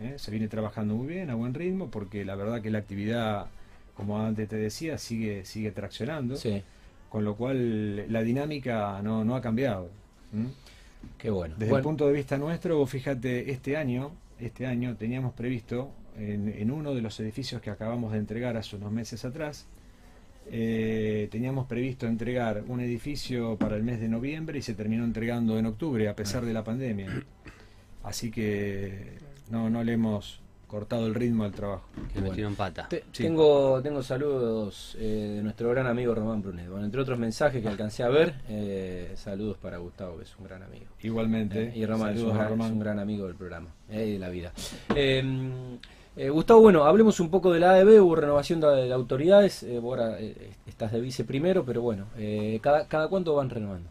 ¿eh? 0.00 0.14
Se 0.16 0.30
viene 0.30 0.46
trabajando 0.46 0.94
muy 0.94 1.08
bien, 1.08 1.28
a 1.30 1.34
buen 1.34 1.54
ritmo, 1.54 1.90
porque 1.90 2.24
la 2.24 2.36
verdad 2.36 2.62
que 2.62 2.70
la 2.70 2.78
actividad, 2.78 3.46
como 3.96 4.20
antes 4.20 4.48
te 4.48 4.56
decía, 4.56 4.96
sigue, 4.96 5.44
sigue 5.44 5.72
traccionando. 5.72 6.36
Sí 6.36 6.62
con 7.16 7.24
lo 7.24 7.34
cual 7.34 8.12
la 8.12 8.22
dinámica 8.22 9.00
no, 9.02 9.34
ha 9.34 9.40
cambiado. 9.40 9.88
Qué 11.16 11.30
bueno. 11.30 11.54
Desde 11.56 11.74
el 11.74 11.80
punto 11.80 12.06
de 12.06 12.12
vista 12.12 12.36
nuestro, 12.36 12.84
fíjate, 12.84 13.50
este 13.50 13.78
año, 13.78 14.12
este 14.38 14.66
año 14.66 14.96
teníamos 14.96 15.32
previsto 15.32 15.92
en, 16.18 16.70
uno 16.70 16.94
de 16.94 17.00
los 17.00 17.18
edificios 17.18 17.62
que 17.62 17.70
acabamos 17.70 18.12
de 18.12 18.18
entregar 18.18 18.58
hace 18.58 18.76
unos 18.76 18.92
meses 18.92 19.24
atrás, 19.24 19.66
eh, 20.52 21.28
teníamos 21.30 21.66
previsto 21.66 22.06
entregar 22.06 22.64
un 22.68 22.80
edificio 22.80 23.56
para 23.56 23.76
el 23.76 23.82
mes 23.82 23.98
de 23.98 24.08
noviembre 24.08 24.58
y 24.58 24.62
se 24.62 24.74
terminó 24.74 25.02
entregando 25.02 25.58
en 25.58 25.64
octubre 25.64 26.10
a 26.10 26.14
pesar 26.14 26.44
de 26.44 26.52
la 26.52 26.64
pandemia. 26.64 27.24
Así 28.04 28.30
que 28.30 29.14
no, 29.50 29.70
no 29.70 29.82
le 29.82 29.94
hemos 29.94 30.42
cortado 30.66 31.06
el 31.06 31.14
ritmo 31.14 31.44
del 31.44 31.52
trabajo. 31.52 31.84
Que 32.12 32.20
metieron 32.20 32.54
pata. 32.54 32.88
tengo, 33.16 33.80
tengo 33.82 34.02
saludos 34.02 34.96
eh, 34.98 35.34
de 35.36 35.42
nuestro 35.42 35.70
gran 35.70 35.86
amigo 35.86 36.14
Román 36.14 36.42
Brunet. 36.42 36.68
Bueno, 36.68 36.84
entre 36.84 37.00
otros 37.00 37.18
mensajes 37.18 37.62
que 37.62 37.68
alcancé 37.68 38.02
a 38.02 38.08
ver, 38.08 38.34
eh, 38.48 39.12
saludos 39.16 39.56
para 39.58 39.78
Gustavo, 39.78 40.16
que 40.16 40.24
es 40.24 40.36
un 40.38 40.44
gran 40.44 40.62
amigo. 40.62 40.86
Igualmente. 41.02 41.68
Eh, 41.68 41.72
y 41.76 41.86
Román, 41.86 42.16
es 42.16 42.22
un, 42.22 42.78
gran 42.78 42.98
amigo 42.98 43.26
del 43.26 43.36
programa 43.36 43.68
y 43.90 44.12
de 44.12 44.18
la 44.18 44.28
vida. 44.28 44.52
Em, 44.94 45.78
Gustavo, 46.30 46.62
bueno, 46.62 46.84
hablemos 46.84 47.20
un 47.20 47.30
poco 47.30 47.52
de 47.52 47.60
la 47.60 47.72
ADB, 47.72 48.02
hubo 48.02 48.16
renovación 48.16 48.60
de, 48.60 48.90
autoridades, 48.92 49.64
ahora 49.82 50.18
estás 50.66 50.92
de 50.92 51.00
vice 51.00 51.24
primero, 51.24 51.64
pero 51.64 51.82
bueno, 51.82 52.06
cada, 52.62 52.88
¿cada 52.88 53.08
cuánto 53.08 53.34
van 53.34 53.50
renovando? 53.50 53.90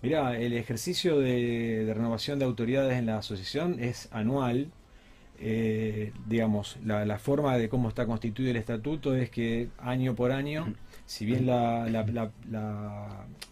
Mira, 0.00 0.38
el 0.38 0.54
ejercicio 0.54 1.18
de 1.18 1.92
renovación 1.94 2.38
de 2.38 2.46
autoridades 2.46 2.98
en 2.98 3.06
la 3.06 3.18
asociación 3.18 3.78
es 3.78 4.08
anual, 4.10 4.70
eh, 5.38 6.12
digamos, 6.26 6.78
la, 6.84 7.18
forma 7.18 7.56
de 7.58 7.68
cómo 7.68 7.88
está 7.88 8.06
constituido 8.06 8.50
el 8.50 8.56
estatuto 8.56 9.14
es 9.14 9.30
que 9.30 9.68
año 9.78 10.14
por 10.14 10.32
año, 10.32 10.74
si 11.06 11.26
bien 11.26 11.46
la, 11.46 12.30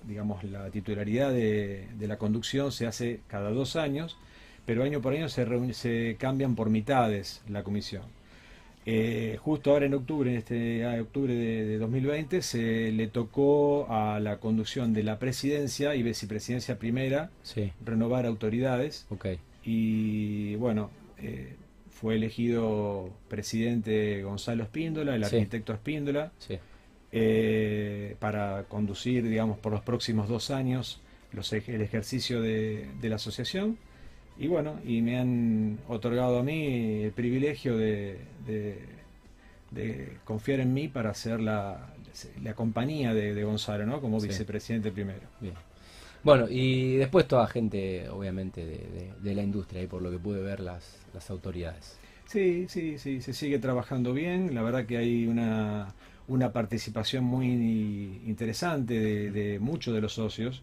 digamos, 0.07 0.45
la 0.45 0.71
titularidad 0.71 1.33
de, 1.33 1.89
la 2.01 2.19
conducción 2.19 2.73
se 2.73 2.87
hace 2.87 3.21
cada 3.27 3.51
dos 3.51 3.77
años, 3.77 4.17
pero 4.65 4.85
año 4.85 5.01
por 5.01 5.13
año 5.13 5.29
se, 5.29 5.75
se 5.75 6.17
cambian 6.19 6.55
por 6.55 6.71
mitades 6.71 7.43
la 7.49 7.63
comisión. 7.63 8.03
Eh, 8.85 9.39
justo 9.41 9.71
ahora 9.71 9.87
en 9.87 9.95
octubre, 9.95 10.31
en 10.31 10.39
este 10.39 11.01
octubre 11.01 11.35
de, 11.35 11.79
2020, 11.79 12.43
se 12.43 12.91
le 12.91 13.07
tocó 13.07 13.87
a 13.91 14.19
la 14.19 14.39
conducción 14.39 14.93
de 14.93 15.05
la 15.05 15.19
presidencia 15.19 15.95
y 15.95 16.03
vicepresidencia 16.03 16.79
primera 16.79 17.31
renovar 17.85 18.27
autoridades. 18.27 19.07
Okay. 19.11 19.39
Y 19.65 20.57
bueno, 20.57 20.91
eh, 21.19 21.55
fue 22.03 22.17
elegido 22.17 23.11
presidente 23.29 24.23
Gonzalo 24.25 24.65
Espíndola, 24.65 25.15
el 25.15 25.23
arquitecto 25.23 25.73
Espíndola. 25.73 26.33
eh, 27.13 28.17
para 28.19 28.65
conducir, 28.65 29.29
digamos, 29.29 29.57
por 29.59 29.71
los 29.71 29.83
próximos 29.83 30.29
dos 30.29 30.51
años 30.51 31.01
los, 31.33 31.53
el 31.53 31.81
ejercicio 31.81 32.43
de, 32.43 32.89
la 33.03 33.15
asociación. 33.15 33.79
Y 34.37 34.49
bueno, 34.49 34.81
y 34.85 35.01
me 35.01 35.17
han 35.17 35.79
otorgado 35.87 36.41
a 36.41 36.43
mí 36.43 37.05
el 37.05 37.13
privilegio 37.13 37.77
de, 37.77 38.19
de, 39.71 40.19
confiar 40.25 40.59
en 40.59 40.75
mí 40.75 40.89
para 40.89 41.15
ser 41.15 41.39
la, 41.39 41.95
la 42.43 42.55
compañía 42.55 43.15
de, 43.15 43.45
Gonzalo, 43.45 43.87
¿no? 43.87 44.01
Como 44.01 44.19
vicepresidente 44.21 44.91
primero. 44.91 45.21
Bien. 45.41 45.55
Bueno, 46.25 46.47
y 46.49 46.97
después 46.97 47.29
toda 47.29 47.47
gente, 47.47 48.09
obviamente, 48.09 48.65
de, 48.65 49.35
la 49.35 49.43
industria, 49.43 49.83
y 49.83 49.87
por 49.87 50.03
lo 50.03 50.11
que 50.11 50.19
pude 50.19 50.41
ver 50.41 50.59
las, 50.61 51.02
las 51.15 51.31
autoridades. 51.31 51.99
Sí, 52.27 52.67
sí, 52.69 52.99
sí, 52.99 53.21
se 53.21 53.33
sigue 53.33 53.59
trabajando 53.59 54.13
bien. 54.13 54.55
La 54.55 54.63
verdad 54.63 54.87
que 54.87 54.97
hay 54.97 55.27
una, 55.27 55.95
una 56.29 56.53
participación 56.53 57.25
muy 57.25 58.23
interesante 58.27 59.31
de, 59.31 59.59
muchos 59.59 59.95
de 59.95 60.01
los 60.01 60.15
socios. 60.15 60.63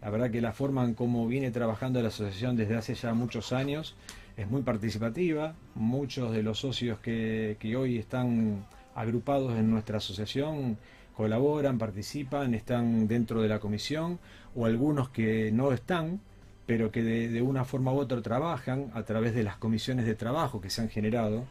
La 0.00 0.10
verdad 0.10 0.30
que 0.30 0.40
la 0.40 0.52
forma 0.52 0.84
en 0.84 0.94
cómo 0.94 1.26
viene 1.26 1.50
trabajando 1.50 2.00
la 2.00 2.08
asociación 2.08 2.56
desde 2.56 2.76
hace 2.76 2.94
ya 2.94 3.14
muchos 3.14 3.52
años 3.52 3.96
es 4.36 4.48
muy 4.48 4.62
participativa. 4.62 5.54
Muchos 5.74 6.32
de 6.32 6.42
los 6.42 6.60
socios 6.60 7.00
que, 7.00 7.56
que 7.58 7.76
hoy 7.76 7.98
están 7.98 8.64
agrupados 8.94 9.58
en 9.58 9.70
nuestra 9.70 9.98
asociación 9.98 10.78
colaboran, 11.16 11.78
participan, 11.78 12.54
están 12.54 13.08
dentro 13.08 13.42
de 13.42 13.48
la 13.48 13.58
comisión 13.58 14.20
o 14.54 14.66
algunos 14.66 15.08
que 15.08 15.50
no 15.50 15.72
están, 15.72 16.20
pero 16.68 16.92
que 16.92 17.02
de, 17.02 17.40
una 17.40 17.64
forma 17.64 17.94
u 17.94 17.96
otra 17.96 18.20
trabajan 18.20 18.90
a 18.92 19.02
través 19.02 19.34
de 19.34 19.42
las 19.42 19.56
comisiones 19.56 20.04
de 20.04 20.14
trabajo 20.14 20.60
que 20.60 20.68
se 20.68 20.82
han 20.82 20.90
generado. 20.90 21.46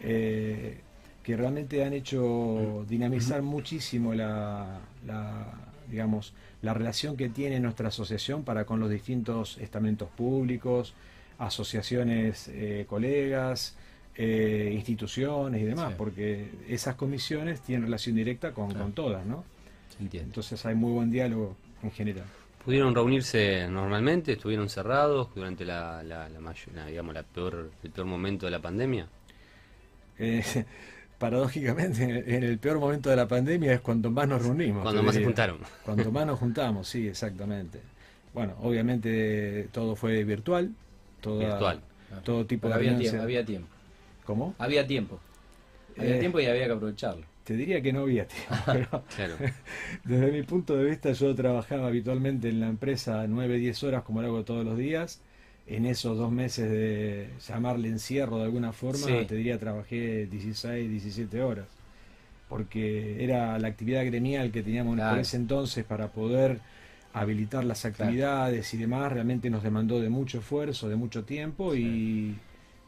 Eh, 0.00 0.80
que 1.22 1.36
realmente 1.36 1.84
han 1.84 1.92
hecho 1.92 2.84
dinamizar 2.88 3.40
muchísimo 3.42 4.14
la, 4.14 4.80
digamos, 5.88 6.34
la 6.60 6.74
relación 6.74 7.16
que 7.16 7.28
tiene 7.28 7.60
nuestra 7.60 7.86
asociación 7.86 8.42
para 8.42 8.64
con 8.64 8.80
los 8.80 8.90
distintos 8.90 9.58
estamentos 9.58 10.08
públicos, 10.08 10.92
asociaciones, 11.38 12.48
eh, 12.48 12.84
colegas, 12.88 13.76
eh, 14.16 14.72
instituciones 14.74 15.62
y 15.62 15.64
demás, 15.66 15.94
porque 15.96 16.50
esas 16.68 16.96
comisiones 16.96 17.60
tienen 17.60 17.84
relación 17.84 18.16
directa 18.16 18.50
con, 18.50 18.92
todas, 18.92 19.24
¿no? 19.24 19.44
Entonces 20.00 20.66
hay 20.66 20.74
muy 20.74 20.90
buen 20.90 21.12
diálogo 21.12 21.54
en 21.84 21.92
general. 21.92 22.26
¿Pudieron 22.64 22.94
reunirse 22.94 23.66
normalmente? 23.68 24.32
¿Estuvieron 24.32 24.68
cerrados 24.68 25.34
durante 25.34 25.64
la, 25.64 26.02
la, 26.02 26.28
digamos, 26.86 27.14
la 27.14 27.22
peor, 27.24 27.70
el 27.82 27.90
peor 27.90 28.06
momento 28.06 28.46
de 28.46 28.52
la 28.52 28.60
pandemia? 28.60 29.08
Eh, 30.18 30.44
paradójicamente, 31.18 32.04
en 32.36 32.44
el 32.44 32.58
peor 32.58 32.78
momento 32.78 33.10
de 33.10 33.16
la 33.16 33.26
pandemia 33.26 33.72
es 33.72 33.80
cuando 33.80 34.10
más 34.10 34.28
nos 34.28 34.42
reunimos. 34.42 34.82
Cuando 34.82 35.02
más 35.02 35.14
se 35.14 35.24
juntaron. 35.24 35.58
Cuando 35.84 36.10
más 36.12 36.26
nos 36.26 36.38
juntamos, 36.38 36.88
sí, 36.88 37.08
exactamente. 37.08 37.80
Bueno, 38.32 38.54
obviamente 38.62 39.68
todo 39.72 39.96
fue 39.96 40.22
virtual. 40.24 40.70
virtual. 41.24 41.80
Todo 42.22 42.46
tipo 42.46 42.68
de 42.68 42.74
había 42.74 42.96
tiempo, 42.96 43.22
había 43.22 43.44
tiempo. 43.44 43.68
¿Cómo? 44.24 44.54
Había 44.58 44.86
tiempo. 44.86 45.18
Había 45.98 46.16
eh, 46.16 46.20
tiempo 46.20 46.38
y 46.38 46.46
había 46.46 46.66
que 46.66 46.72
aprovecharlo. 46.72 47.24
Te 47.44 47.56
diría 47.56 47.82
que 47.82 47.92
no 47.92 48.00
había 48.00 48.26
tiempo. 48.26 49.02
Pero 49.16 49.42
Desde 50.04 50.32
mi 50.32 50.42
punto 50.42 50.76
de 50.76 50.84
vista, 50.84 51.12
yo 51.12 51.34
trabajaba 51.34 51.88
habitualmente 51.88 52.48
en 52.48 52.60
la 52.60 52.68
empresa 52.68 53.26
9, 53.26 53.58
10 53.58 53.82
horas, 53.84 54.02
como 54.04 54.22
lo 54.22 54.28
hago 54.28 54.44
todos 54.44 54.64
los 54.64 54.78
días. 54.78 55.20
En 55.66 55.86
esos 55.86 56.18
dos 56.18 56.32
meses 56.32 56.68
de 56.68 57.28
llamarle 57.46 57.88
encierro 57.88 58.38
de 58.38 58.44
alguna 58.44 58.72
forma, 58.72 59.06
te 59.26 59.36
diría 59.36 59.58
trabajé 59.58 60.26
16, 60.26 60.90
17 60.90 61.40
horas, 61.40 61.66
porque 62.48 63.22
era 63.22 63.56
la 63.60 63.68
actividad 63.68 64.04
gremial 64.04 64.50
que 64.50 64.62
teníamos 64.62 64.98
en 64.98 65.18
ese 65.18 65.36
entonces 65.36 65.84
para 65.84 66.08
poder 66.08 66.60
habilitar 67.12 67.64
las 67.64 67.84
actividades 67.84 68.72
y 68.74 68.76
demás, 68.76 69.12
realmente 69.12 69.50
nos 69.50 69.62
demandó 69.62 70.00
de 70.00 70.08
mucho 70.08 70.38
esfuerzo, 70.38 70.88
de 70.88 70.96
mucho 70.96 71.24
tiempo 71.24 71.74
y, 71.76 72.36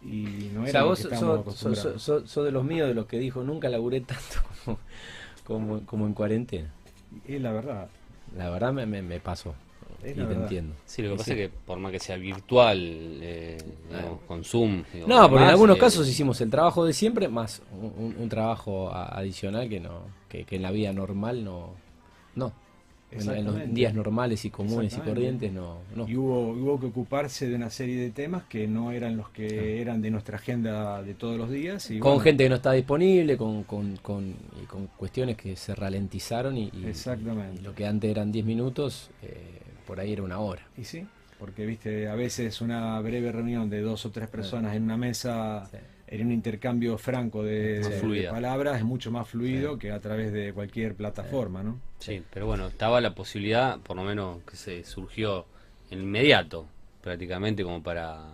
no 0.04 0.66
era 0.66 0.84
o 0.84 0.96
sea, 0.96 1.14
vos 1.14 1.56
sos 1.96 2.44
de 2.44 2.52
los 2.52 2.64
míos, 2.64 2.88
de 2.88 2.94
los 2.94 3.06
que 3.06 3.18
dijo, 3.18 3.42
nunca 3.42 3.68
laburé 3.68 4.00
tanto 4.00 4.42
como, 5.44 5.80
como, 5.87 6.06
en 6.06 6.14
cuarentena. 6.14 6.73
Es 7.26 7.40
la 7.40 7.52
verdad. 7.52 7.88
La 8.37 8.50
verdad 8.50 8.73
me, 8.73 8.87
me 8.87 9.20
pasó 9.20 9.54
y 10.11 10.14
te 10.14 10.32
entiendo. 10.32 10.75
Sí, 10.84 11.02
lo 11.02 11.11
que 11.11 11.16
pasa 11.16 11.32
es 11.32 11.37
que 11.37 11.49
por 11.49 11.78
más 11.78 11.92
que 11.92 11.99
sea 11.99 12.16
virtual, 12.16 12.78
eh, 13.23 13.58
con 14.26 14.44
Zoom. 14.44 14.84
no, 15.06 15.30
porque 15.30 15.44
en 15.44 15.50
algunos 15.50 15.76
eh, 15.76 15.80
casos 15.80 16.08
hicimos 16.08 16.40
el 16.40 16.50
trabajo 16.50 16.84
de 16.84 16.92
siempre 16.92 17.28
más 17.28 17.62
un, 17.73 18.28
trabajo 18.28 18.94
adicional 18.94 19.68
que 19.68 19.80
no 19.80 20.02
que, 20.28 20.44
en 20.49 20.62
la 20.62 20.70
vida 20.70 20.92
normal 20.92 21.44
no. 21.44 21.70
No. 22.34 22.52
En, 23.16 23.44
los 23.44 23.75
días 23.75 23.94
normales 23.94 24.44
y 24.44 24.50
comunes 24.50 24.97
y 24.97 25.00
corrientes 25.00 25.52
no, 25.52 25.78
Y 26.06 26.16
hubo, 26.16 26.50
hubo 26.50 26.80
que 26.80 26.87
ocuparse 26.87 27.49
de 27.49 27.54
una 27.54 27.71
serie 27.71 27.97
de 27.97 28.11
temas 28.11 28.44
que 28.44 28.66
no 28.66 28.92
eran 28.92 29.16
los 29.16 29.28
que 29.30 29.80
eran 29.80 30.02
de 30.02 30.11
nuestra 30.11 30.37
agenda 30.37 31.02
de 31.02 31.14
todos 31.14 31.38
los 31.38 31.50
días. 31.50 31.90
Y 31.90 31.99
con 31.99 32.21
gente 32.21 32.44
que 32.44 32.49
no 32.49 32.56
está 32.56 32.73
disponible, 32.73 33.37
con, 33.37 33.64
con, 33.64 33.97
con, 33.97 34.35
con 34.68 34.87
cuestiones 34.88 35.37
que 35.37 35.56
se 35.56 35.75
ralentizaron 35.75 36.56
y, 36.56 36.71
Exactamente. 36.87 37.62
lo 37.62 37.75
que 37.75 37.87
antes 37.87 38.11
eran 38.11 38.33
10 38.33 38.44
minutos. 38.44 39.11
Eh, 39.23 39.61
por 39.87 40.00
ahí 40.00 40.12
era 40.12 40.23
una 40.23 40.38
hora. 40.38 40.62
Y 40.76 40.85
sí, 40.85 41.06
porque 41.38 41.66
viste, 41.66 42.09
a 42.09 42.14
veces 42.14 42.61
una 42.61 42.99
breve 43.00 43.30
reunión 43.33 43.68
de 43.71 43.80
dos 43.80 44.06
o 44.06 44.11
tres 44.11 44.28
personas 44.28 44.75
en 44.76 44.85
una 44.85 44.97
mesa, 44.97 45.68
en 46.06 46.26
un 46.26 46.32
intercambio 46.32 46.99
franco 46.99 47.42
de, 47.42 48.28
palabras, 48.30 48.78
es 48.78 48.84
mucho 48.84 49.11
más 49.11 49.28
fluido 49.28 49.78
que 49.78 49.90
a 49.90 50.00
través 50.00 50.32
de 50.32 50.52
cualquier 50.52 50.94
plataforma, 50.94 51.62
¿no? 51.62 51.78
Sí, 51.99 52.23
pero 52.32 52.46
bueno, 52.46 52.66
estaba 52.66 53.00
la 53.00 53.14
posibilidad, 53.14 53.78
por 53.80 53.96
lo 53.96 54.04
menos 54.04 54.38
que 54.49 54.56
se 54.56 54.84
surgió 54.84 55.46
inmediato, 55.90 56.66
prácticamente, 57.02 57.64
como 57.64 57.82
para 57.82 58.26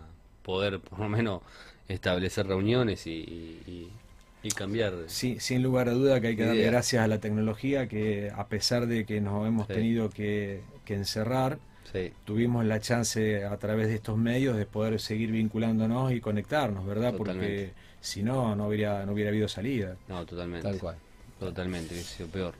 poder 0.43 0.81
por 0.81 0.99
lo 0.99 1.09
menos 1.09 1.43
establecer 1.89 2.47
reuniones 2.47 3.07
y, 3.07 3.91
y, 4.43 4.51
cambiar. 4.57 4.95
Sí, 5.07 5.39
sin 5.39 5.63
lugar 5.63 5.89
a 5.89 5.93
duda 5.93 6.21
que 6.21 6.29
hay 6.29 6.37
que 6.37 6.45
darle 6.45 6.65
gracias 6.65 7.05
a 7.05 7.07
la 7.07 7.19
tecnología 7.19 7.87
que 7.87 8.33
a 8.35 8.49
pesar 8.49 8.87
de 8.87 9.05
que 9.05 9.21
nos 9.21 9.47
hemos 9.47 9.69
tenido 9.69 10.11
que 10.11 10.63
encerrar, 10.87 11.59
tuvimos 12.25 12.65
la 12.65 12.81
chance 12.81 13.45
a 13.45 13.57
través 13.57 13.89
de 13.89 13.97
estos 13.97 14.17
medios 14.17 14.57
de 14.57 14.67
poder 14.67 15.01
seguir 15.01 15.33
vinculándonos 15.33 16.13
y 16.13 16.21
conectarnos, 16.21 16.87
¿verdad? 16.87 17.15
Porque 17.17 17.73
si 18.01 18.23
no, 18.23 18.55
no 18.57 18.69
hubiera, 18.69 19.05
no 19.05 19.13
hubiera 19.13 19.31
habido 19.31 19.49
salida. 19.49 19.97
No, 20.09 20.25
totalmente. 20.25 20.69
Tal 20.69 20.79
cual. 20.79 20.97
Totalmente, 21.39 21.95
que 21.95 22.01
sido 22.03 22.29
peor. 22.29 22.55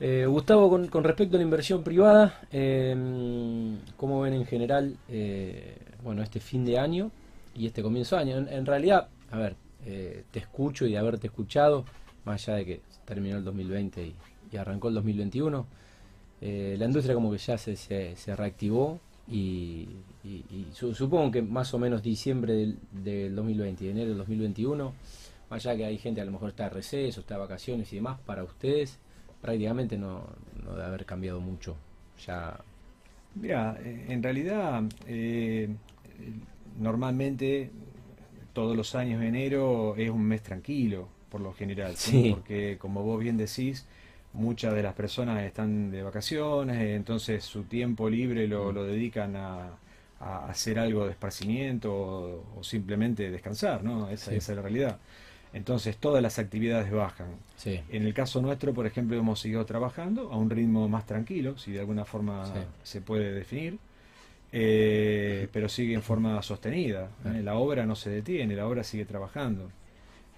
Eh, 0.00 0.26
Gustavo, 0.26 0.68
con, 0.68 1.04
respecto 1.04 1.36
a 1.36 1.38
la 1.38 1.44
inversión 1.44 1.84
privada, 1.84 2.40
eh, 2.50 2.96
¿cómo 3.96 4.20
ven 4.22 4.34
en 4.34 4.46
general 4.46 4.96
eh, 5.08 5.76
bueno, 6.02 6.22
este 6.22 6.40
fin 6.40 6.64
de 6.64 6.78
año 6.78 7.12
y 7.54 7.66
este 7.66 7.82
comienzo 7.82 8.16
de 8.16 8.22
año? 8.22 8.36
En, 8.48 8.66
realidad, 8.66 9.08
a 9.30 9.38
ver, 9.38 9.54
eh, 9.86 10.24
te 10.32 10.40
escucho 10.40 10.86
y 10.86 10.92
de 10.92 10.98
haberte 10.98 11.28
escuchado, 11.28 11.84
más 12.24 12.48
allá 12.48 12.58
de 12.58 12.64
que 12.64 12.80
terminó 13.04 13.36
el 13.36 13.44
2020 13.44 14.02
y, 14.02 14.14
y 14.50 14.56
arrancó 14.56 14.88
el 14.88 14.94
2021, 14.94 15.66
eh, 16.44 16.74
la 16.76 16.86
industria 16.86 17.14
como 17.14 17.30
que 17.30 17.38
ya 17.38 17.56
se, 17.56 17.76
se, 17.76 18.36
reactivó 18.36 18.98
y, 19.28 19.88
supongo 20.72 21.30
que 21.30 21.40
más 21.40 21.72
o 21.72 21.78
menos 21.78 22.02
diciembre 22.02 22.52
del, 22.54 22.78
del 22.90 23.36
2020 23.36 23.88
enero 23.88 24.08
del 24.08 24.18
2021, 24.18 24.92
más 25.48 25.64
allá 25.64 25.76
que 25.76 25.84
hay 25.84 25.98
gente 25.98 26.20
a 26.20 26.24
lo 26.24 26.32
mejor 26.32 26.48
está 26.48 26.64
de 26.64 26.70
receso, 26.70 27.20
está 27.20 27.34
de 27.34 27.40
vacaciones 27.40 27.92
y 27.92 27.96
demás, 27.96 28.18
para 28.26 28.42
ustedes 28.42 28.98
prácticamente 29.40 29.96
no, 29.96 30.24
no 30.64 30.72
debe 30.72 30.84
haber 30.84 31.06
cambiado 31.06 31.40
mucho. 31.40 31.76
Ya... 32.26 32.58
Mira, 33.36 33.78
eh, 33.80 34.06
en 34.08 34.22
realidad 34.22 34.82
eh, 35.06 35.68
normalmente 36.78 37.70
todos 38.52 38.76
los 38.76 38.96
años 38.96 39.20
de 39.20 39.28
enero 39.28 39.94
es 39.96 40.10
un 40.10 40.24
mes 40.24 40.42
tranquilo, 40.42 41.08
por 41.30 41.40
lo 41.40 41.52
general, 41.52 41.94
porque 42.30 42.78
como 42.78 43.04
vos 43.04 43.20
bien 43.20 43.36
decís, 43.36 43.86
muchas 44.34 44.74
de 44.74 44.82
las 44.82 44.94
personas 44.94 45.42
están 45.42 45.90
de 45.90 46.02
vacaciones, 46.02 46.78
entonces 46.96 47.44
su 47.44 47.64
tiempo 47.64 48.08
libre 48.08 48.46
lo, 48.46 48.72
lo 48.72 48.84
dedican 48.84 49.36
a, 49.36 49.70
hacer 50.20 50.78
algo 50.78 51.06
de 51.06 51.10
esparcimiento 51.10 52.44
o, 52.56 52.62
simplemente 52.62 53.28
descansar, 53.30 53.82
¿no? 53.82 54.08
Esa, 54.08 54.32
es 54.32 54.48
la 54.48 54.62
realidad. 54.62 54.98
Entonces 55.52 55.96
todas 55.96 56.22
las 56.22 56.38
actividades 56.38 56.92
bajan. 56.92 57.26
En 57.64 58.06
el 58.06 58.14
caso 58.14 58.40
nuestro, 58.40 58.72
por 58.72 58.86
ejemplo, 58.86 59.16
hemos 59.16 59.40
seguido 59.40 59.66
trabajando 59.66 60.30
a 60.32 60.36
un 60.36 60.48
ritmo 60.48 60.88
más 60.88 61.06
tranquilo, 61.06 61.58
si 61.58 61.72
de 61.72 61.80
alguna 61.80 62.04
forma 62.04 62.44
se 62.84 63.00
puede 63.00 63.32
definir, 63.32 63.78
eh, 64.52 65.48
pero 65.52 65.68
sigue 65.68 65.94
en 65.94 66.02
forma 66.02 66.40
sostenida. 66.42 67.08
¿eh? 67.24 67.40
La 67.42 67.54
obra 67.56 67.84
no 67.84 67.96
se 67.96 68.10
detiene, 68.10 68.54
la 68.54 68.66
obra 68.66 68.84
sigue 68.84 69.04
trabajando. 69.04 69.70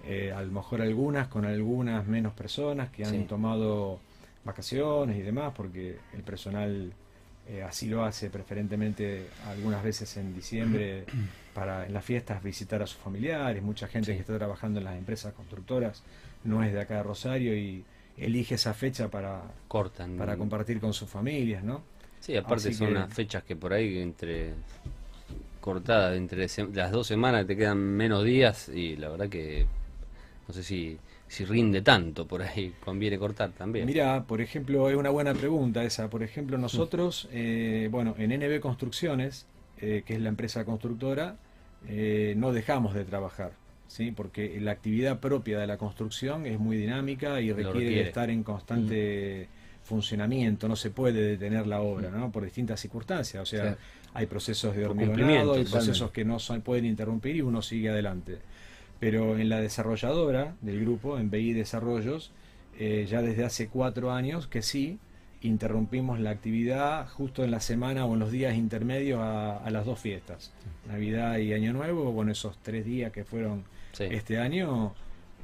Eh, 0.07 0.33
a 0.33 0.43
lo 0.43 0.53
mejor 0.53 0.83
algunas 0.83 1.29
con 1.29 1.45
algunas 1.45 2.07
menos 2.07 2.35
personas 2.35 2.91
que 2.91 3.05
han 3.05 3.27
tomado 3.27 4.01
vacaciones 4.45 5.17
y 5.17 5.23
demás, 5.23 5.53
porque 5.57 5.97
el 6.13 6.23
personal 6.23 6.93
eh, 7.49 7.63
así 7.63 7.89
lo 7.89 8.05
hace 8.05 8.29
preferentemente 8.31 9.27
algunas 9.47 9.83
veces 9.83 10.17
en 10.19 10.35
diciembre 10.35 11.05
para 11.55 11.87
en 11.87 11.95
las 11.95 12.05
fiestas 12.05 12.43
visitar 12.43 12.83
a 12.83 12.87
sus 12.87 12.99
familiares, 12.99 13.63
mucha 13.63 13.87
gente 13.87 14.13
que 14.15 14.21
está 14.21 14.37
trabajando 14.37 14.79
en 14.81 14.85
las 14.85 14.97
empresas 14.97 15.33
constructoras 15.33 16.03
no 16.45 16.63
es 16.63 16.73
de 16.73 16.81
acá 16.81 16.97
de 16.97 17.03
Rosario 17.03 17.57
y, 17.57 17.85
elige 18.17 18.55
esa 18.55 18.75
fecha 18.75 19.09
para, 19.09 19.43
Cortan. 19.67 20.17
para 20.17 20.37
compartir 20.37 20.79
con 20.79 20.93
sus 20.95 21.11
familias, 21.11 21.65
¿no? 21.65 21.83
Sí, 22.21 22.37
aparte 22.37 22.69
Así 22.69 22.75
son 22.75 22.87
que- 22.87 22.93
unas 22.93 23.13
fechas 23.13 23.43
que 23.43 23.57
por 23.57 23.73
ahí 23.73 23.99
entre 23.99 24.53
cortadas, 25.61 26.17
entre 26.17 26.47
las 26.73 26.93
dos 26.93 27.07
semanas 27.07 27.45
te 27.47 27.57
quedan 27.57 27.79
menos 27.79 28.23
días 28.23 28.69
y 28.69 28.97
la 28.97 29.09
verdad 29.09 29.29
que 29.29 29.67
no 30.47 30.55
sé 30.55 30.63
si, 30.63 30.99
si 31.29 31.45
rinde 31.45 31.83
tanto 31.83 32.27
por 32.27 32.43
ahí, 32.43 32.73
conviene 32.85 33.19
cortar 33.19 33.51
también. 33.53 33.87
Mira, 33.87 34.25
por 34.25 34.41
ejemplo, 34.41 34.89
es 34.91 34.97
una 34.97 35.11
buena 35.11 35.35
pregunta 35.35 35.83
esa. 35.85 36.11
Por 36.11 36.23
ejemplo, 36.23 36.59
nosotros, 36.59 37.29
eh, 37.33 37.89
bueno, 37.91 38.15
en 38.19 38.31
NB 38.33 38.61
Construcciones, 38.61 39.47
eh, 39.81 40.03
que 40.07 40.15
es 40.15 40.21
la 40.21 40.29
empresa 40.29 40.65
constructora, 40.65 41.37
eh, 41.89 42.35
no 42.37 42.53
dejamos 42.53 42.95
de 42.95 43.05
trabajar, 43.05 43.53
¿sí? 43.89 44.11
Porque 44.11 44.59
la 44.61 44.71
actividad 44.73 45.19
propia 45.21 45.59
de 45.59 45.67
la 45.67 45.77
construcción 45.77 46.47
es 46.47 46.59
muy 46.59 46.77
dinámica 46.77 47.41
y 47.41 47.51
requiere, 47.53 47.73
requiere. 47.73 48.01
estar 48.09 48.31
en 48.31 48.43
constante 48.43 49.49
funcionamiento, 49.83 50.67
no 50.67 50.77
se 50.77 50.91
puede 50.91 51.21
detener 51.23 51.67
la 51.67 51.81
obra, 51.83 52.09
¿no? 52.11 52.33
Por 52.33 52.45
distintas 52.45 52.81
circunstancias, 52.81 53.43
o 53.43 53.47
sea, 53.47 53.77
hay 54.15 54.27
procesos 54.27 54.75
de 54.75 54.87
hormigonado, 54.87 55.53
hay 55.55 55.65
procesos 55.65 56.11
que 56.11 56.25
no 56.25 56.39
son- 56.39 56.63
pueden 56.63 56.87
interrumpir 56.87 57.37
y 57.37 57.43
uno 57.43 57.61
sigue 57.61 57.91
adelante. 57.91 58.39
Pero 59.01 59.37
en 59.39 59.49
la 59.49 59.61
desarrolladora 59.61 60.55
del 60.61 60.81
grupo, 60.81 61.19
en 61.19 61.31
BI 61.31 61.53
Desarrollos, 61.53 62.31
eh, 62.79 63.07
ya 63.09 63.23
desde 63.23 63.45
hace 63.45 63.69
cuatro 63.69 64.13
años 64.13 64.47
que 64.47 64.63
sí, 64.63 64.99
interrumpimos 65.43 66.21
la 66.21 66.31
actividad 66.31 67.07
justo 67.11 67.45
en 67.45 67.51
la 67.51 67.61
semana 67.61 68.07
o 68.07 68.15
en 68.15 68.21
los 68.21 68.31
días 68.31 68.57
intermedios 68.57 69.21
a, 69.21 69.59
a 69.59 69.71
las 69.71 69.85
dos 69.85 69.99
fiestas, 70.01 70.53
Navidad 70.89 71.37
y 71.39 71.53
Año 71.53 71.73
Nuevo, 71.75 72.13
bueno, 72.13 72.33
esos 72.33 72.57
tres 72.63 72.85
días 72.87 73.13
que 73.13 73.25
fueron 73.25 73.65
Sí. 73.93 74.05
este 74.11 74.39
año, 74.39 74.93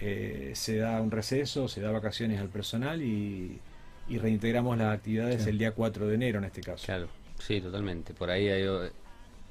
eh, 0.01 0.53
se 0.55 0.79
da 0.79 1.01
un 1.03 1.11
receso, 1.11 1.69
se 1.69 1.81
da 1.81 1.93
vacaciones 1.93 2.41
al 2.41 2.49
personal 2.49 3.01
y, 3.03 3.61
y 4.09 4.19
reintegramos 4.19 4.77
las 4.79 4.93
actividades 4.97 5.43
Sí. 5.45 5.51
el 5.51 5.59
día 5.59 5.73
4 5.73 6.09
de 6.09 6.15
enero 6.15 6.39
en 6.39 6.47
este 6.47 6.63
caso. 6.63 6.85
Claro, 6.87 7.09
sí, 7.39 7.61
totalmente. 7.61 8.13
Por 8.15 8.31
ahí 8.31 8.49
hay, 8.49 8.65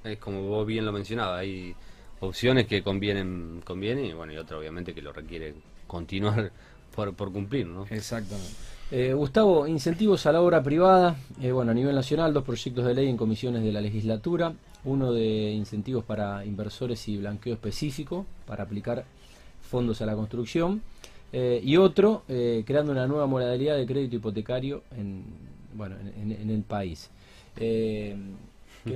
es 0.03 0.17
como 0.17 0.41
vos 0.41 0.65
bien 0.67 0.83
lo 0.85 0.91
mencionabas, 0.91 1.39
hay 1.41 1.75
opciones 2.21 2.67
que 2.67 2.81
convienen, 2.83 3.61
convienen 3.65 4.05
y 4.05 4.13
bueno, 4.13 4.33
y 4.33 4.37
otra 4.37 4.57
obviamente 4.57 4.93
que 4.93 5.01
lo 5.01 5.13
requiere 5.13 5.53
continuar 5.87 6.51
por, 6.95 7.31
cumplir, 7.31 7.67
¿no? 7.67 7.85
Exactamente. 7.89 8.51
Eh, 8.91 9.13
Gustavo, 9.13 9.67
incentivos 9.67 10.25
a 10.25 10.31
la 10.31 10.41
obra 10.41 10.61
privada. 10.63 11.15
Eh, 11.41 11.51
bueno, 11.51 11.71
a 11.71 11.73
nivel 11.73 11.95
nacional, 11.95 12.33
dos 12.33 12.43
proyectos 12.43 12.85
de 12.85 12.93
ley 12.93 13.07
en 13.07 13.17
comisiones 13.17 13.63
de 13.63 13.71
la 13.71 13.81
legislatura. 13.81 14.53
Uno 14.83 15.11
de 15.11 15.51
incentivos 15.51 16.03
para 16.03 16.43
inversores 16.45 17.07
y 17.07 17.17
blanqueo 17.17 17.53
específico 17.53 18.25
para 18.47 18.63
aplicar 18.63 19.05
fondos 19.69 20.01
a 20.01 20.05
la 20.05 20.15
construcción. 20.15 20.81
Eh, 21.31 21.61
y 21.63 21.77
otro, 21.77 22.23
creando 22.27 22.91
una 22.91 23.05
nueva 23.05 23.27
modalidad 23.27 23.77
de 23.77 23.85
crédito 23.85 24.15
hipotecario 24.15 24.81
en, 24.97 25.23
bueno, 25.75 25.95
en, 26.19 26.31
en- 26.31 26.49
el 26.49 26.63
país. 26.63 27.11
¿Qué 27.55 28.15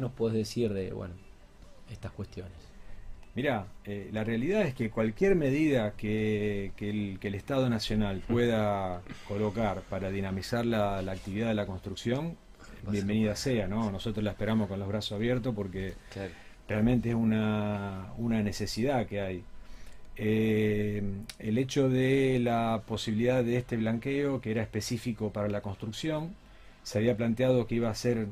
nos 0.02 0.12
puedes 0.14 0.36
decir 0.36 0.74
de 0.74 0.92
bueno, 0.92 1.14
estas 1.92 2.12
cuestiones? 2.14 2.73
Mirá, 3.36 3.66
eh, 3.86 4.10
la 4.14 4.24
realidad 4.24 4.62
es 4.62 4.76
que 4.76 4.92
cualquier 4.92 5.36
medida 5.36 5.94
que, 5.98 6.72
que 6.76 6.90
el, 6.90 7.18
que 7.20 7.30
el 7.30 7.36
Estado 7.36 7.68
Nacional 7.68 8.22
pueda 8.28 9.02
colocar 9.28 9.82
para 9.90 10.12
dinamizar 10.12 10.66
la, 10.66 11.02
la 11.02 11.14
actividad 11.14 11.48
de 11.48 11.56
la 11.56 11.66
construcción, 11.66 12.38
bienvenida 12.88 13.36
sea, 13.36 13.68
¿no? 13.68 13.90
Nosotros 13.92 14.24
la 14.24 14.32
esperamos 14.32 14.68
con 14.68 14.78
los 14.80 14.88
brazos 14.88 15.14
abiertos 15.14 15.56
porque 15.56 15.96
Claro. 16.14 16.32
realmente 16.68 17.10
es 17.10 17.16
una, 17.16 18.14
una 18.20 18.44
necesidad 18.44 19.08
que 19.08 19.22
hay. 19.22 19.44
Eh, 20.16 21.02
el 21.40 21.58
hecho 21.58 21.90
de 21.90 22.38
la 22.40 22.84
posibilidad 22.86 23.44
de 23.44 23.58
este 23.58 23.78
blanqueo, 23.78 24.42
que 24.42 24.52
era 24.52 24.62
específico 24.62 25.32
para 25.34 25.48
la 25.50 25.62
construcción, 25.62 26.36
se 26.84 27.00
había 27.00 27.18
planteado 27.18 27.66
que 27.66 27.74
iba 27.76 27.90
a 27.90 27.96
ser 27.96 28.28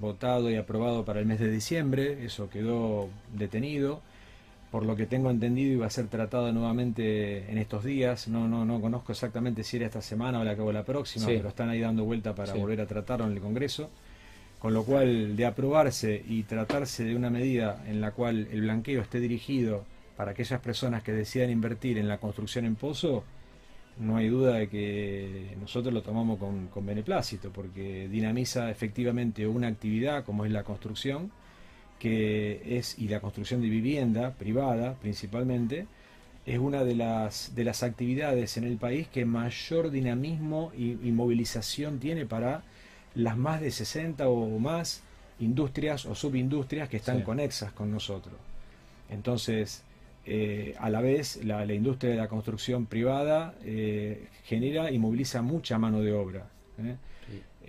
votado 0.00 0.48
y 0.48 0.54
aprobado 0.54 1.04
para 1.04 1.18
el 1.18 1.26
mes 1.26 1.40
de 1.40 1.50
diciembre, 1.50 2.24
eso 2.24 2.48
quedó 2.50 3.08
detenido. 3.34 4.00
Por 4.70 4.84
lo 4.84 4.96
que 4.96 5.06
tengo 5.06 5.30
entendido 5.30 5.72
iba 5.72 5.86
a 5.86 5.90
ser 5.90 6.08
tratado 6.08 6.52
nuevamente 6.52 7.50
en 7.50 7.56
estos 7.56 7.84
días. 7.84 8.28
No, 8.28 8.46
no, 8.48 8.64
no 8.66 8.80
conozco 8.80 9.12
exactamente 9.12 9.64
si 9.64 9.78
era 9.78 9.86
esta 9.86 10.02
semana 10.02 10.40
o 10.40 10.44
la, 10.44 10.52
o 10.52 10.72
la 10.72 10.84
próxima, 10.84 11.24
Sí. 11.26 11.32
pero 11.36 11.48
están 11.48 11.70
ahí 11.70 11.80
dando 11.80 12.04
vuelta 12.04 12.34
para 12.34 12.52
Sí. 12.52 12.58
volver 12.58 12.80
a 12.82 12.86
tratarlo 12.86 13.26
en 13.26 13.32
el 13.32 13.40
Congreso. 13.40 13.88
Con 14.58 14.74
lo 14.74 14.82
cual, 14.84 15.36
de 15.36 15.46
aprobarse 15.46 16.22
y 16.28 16.42
tratarse 16.42 17.04
de 17.04 17.14
una 17.14 17.30
medida 17.30 17.82
en 17.86 18.00
la 18.00 18.10
cual 18.10 18.48
el 18.50 18.62
blanqueo 18.62 19.00
esté 19.00 19.20
dirigido 19.20 19.84
para 20.16 20.32
aquellas 20.32 20.60
personas 20.60 21.02
que 21.04 21.12
decidan 21.12 21.48
invertir 21.50 21.96
en 21.96 22.08
la 22.08 22.18
construcción 22.18 22.64
en 22.64 22.74
pozo, 22.74 23.22
no 24.00 24.16
hay 24.16 24.28
duda 24.28 24.54
de 24.54 24.68
que 24.68 25.54
nosotros 25.60 25.94
lo 25.94 26.02
tomamos 26.02 26.38
con, 26.40 26.66
con 26.66 26.84
beneplácito, 26.84 27.50
porque 27.52 28.08
dinamiza 28.08 28.68
efectivamente 28.70 29.46
una 29.46 29.68
actividad 29.68 30.24
como 30.24 30.44
es 30.44 30.50
la 30.50 30.64
construcción, 30.64 31.30
que 31.98 32.78
es, 32.78 32.98
y 32.98 33.08
la 33.08 33.20
construcción 33.20 33.60
de 33.60 33.68
vivienda 33.68 34.32
privada 34.32 34.94
principalmente, 35.00 35.86
es 36.46 36.58
una 36.58 36.82
de 36.84 36.94
las, 36.94 37.54
de 37.54 37.64
las 37.64 37.82
actividades 37.82 38.56
en 38.56 38.64
el 38.64 38.76
país 38.78 39.06
que 39.08 39.24
mayor 39.26 39.90
dinamismo 39.90 40.72
y, 40.76 40.92
y 41.06 41.12
movilización 41.12 41.98
tiene 41.98 42.24
para 42.24 42.62
las 43.14 43.36
más 43.36 43.60
de 43.60 43.70
60 43.70 44.28
o 44.28 44.58
más 44.58 45.02
industrias 45.40 46.06
o 46.06 46.14
subindustrias 46.14 46.88
que 46.88 46.96
están 46.96 47.18
Sí. 47.18 47.22
conexas 47.24 47.72
con 47.72 47.90
nosotros. 47.90 48.34
Entonces, 49.10 49.82
eh, 50.26 50.74
a 50.78 50.90
la 50.90 51.00
vez, 51.00 51.42
la, 51.44 51.64
la 51.64 51.72
industria 51.74 52.10
de 52.10 52.16
la 52.16 52.28
construcción 52.28 52.86
privada 52.86 53.54
eh, 53.64 54.26
genera 54.44 54.90
y 54.90 54.98
moviliza 54.98 55.42
mucha 55.42 55.78
mano 55.78 56.00
de 56.00 56.12
obra. 56.12 56.46
¿eh? 56.78 56.96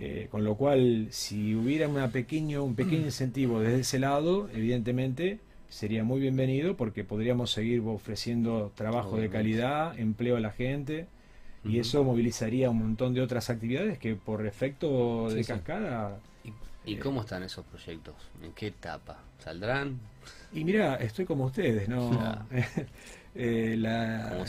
Eh, 0.02 0.28
con 0.30 0.44
lo 0.44 0.54
cual, 0.54 1.08
si 1.10 1.54
hubiera 1.54 1.86
una 1.86 2.08
pequeño, 2.08 2.64
un 2.64 2.74
pequeño 2.74 3.04
incentivo 3.04 3.60
desde 3.60 3.80
ese 3.80 3.98
lado, 3.98 4.48
evidentemente 4.54 5.40
sería 5.68 6.04
muy 6.04 6.20
bienvenido 6.22 6.74
porque 6.74 7.04
podríamos 7.04 7.50
seguir 7.50 7.82
ofreciendo 7.84 8.72
trabajo 8.74 9.18
de 9.18 9.28
calidad, 9.28 9.98
empleo 9.98 10.38
a 10.38 10.40
la 10.40 10.52
gente 10.52 11.06
y 11.66 11.80
eso 11.80 12.02
movilizaría 12.02 12.70
un 12.70 12.78
montón 12.78 13.12
de 13.12 13.20
otras 13.20 13.50
actividades 13.50 13.98
que 13.98 14.14
por 14.14 14.46
efecto 14.46 15.28
de 15.28 15.44
sí. 15.44 15.52
cascada... 15.52 16.18
¿Y, 16.44 16.92
y 16.92 16.96
cómo 16.96 17.20
están 17.20 17.42
esos 17.42 17.66
proyectos? 17.66 18.14
¿En 18.42 18.52
qué 18.52 18.68
etapa? 18.68 19.18
¿Saldrán? 19.38 20.00
Y 20.54 20.64
mira, 20.64 20.94
estoy 20.94 21.26
como 21.26 21.44
ustedes, 21.44 21.90
¿no? 21.90 22.10
Eh, 23.34 23.76
la, 23.78 24.26
Como 24.30 24.40
la 24.40 24.46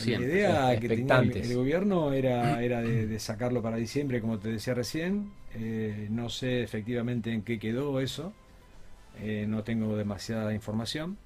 Eh, 9.20 9.46
no 9.48 9.62
tengo 9.62 9.96
demasiada 9.96 10.52
información. 10.54 11.16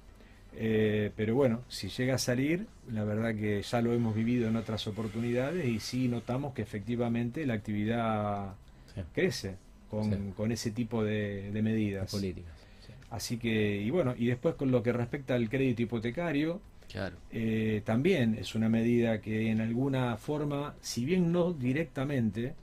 Eh, 0.59 1.11
pero 1.15 1.35
bueno, 1.35 1.61
si 1.67 1.89
llega 1.89 2.15
a 2.15 2.17
salir, 2.17 2.65
la 2.91 3.03
verdad 3.03 3.35
que 3.35 3.61
ya 3.61 3.81
lo 3.81 3.93
hemos 3.93 4.15
vivido 4.15 4.47
en 4.47 4.55
otras 4.55 4.87
oportunidades 4.87 5.65
y 5.65 5.79
sí 5.79 6.07
notamos 6.07 6.53
que 6.53 6.61
efectivamente 6.63 7.45
la 7.45 7.53
actividad 7.55 8.53
Sí. 8.93 9.01
crece 9.13 9.55
con, 9.89 10.05
Sí. 10.11 10.17
con 10.35 10.51
ese 10.51 10.71
tipo 10.71 11.03
de, 11.03 11.51
de 11.51 11.61
medidas. 11.61 12.11
Políticas. 12.11 12.51
sí. 12.85 12.91
Así 13.11 13.37
que, 13.37 13.81
y 13.81 13.89
bueno, 13.91 14.15
y 14.17 14.25
después 14.27 14.55
con 14.55 14.71
lo 14.71 14.81
que 14.83 14.91
respecta 14.93 15.35
al 15.35 15.47
crédito 15.49 15.81
hipotecario, 15.83 16.59
Claro. 16.91 17.17
eh, 17.31 17.81
también 17.85 18.35
es 18.39 18.55
una 18.55 18.69
medida 18.69 19.21
que 19.21 19.51
en 19.51 19.61
alguna 19.61 20.17
forma, 20.17 20.75
si 20.81 21.05
bien 21.05 21.31
no 21.31 21.53
directamente, 21.53 22.53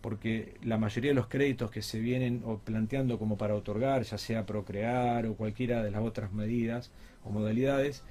porque 0.00 0.54
la 0.62 0.78
mayoría 0.78 1.10
de 1.10 1.14
los 1.14 1.26
créditos 1.26 1.70
que 1.70 1.82
se 1.82 2.00
vienen 2.00 2.42
o 2.44 2.58
planteando 2.58 3.18
como 3.18 3.36
para 3.36 3.54
otorgar, 3.54 4.02
ya 4.02 4.18
sea 4.18 4.46
procrear 4.46 5.26
o 5.26 5.34
cualquiera 5.34 5.82
de 5.82 5.90
las 5.90 6.02
otras 6.02 6.32
medidas 6.32 6.90
o 7.24 7.30
modalidades, 7.30 8.02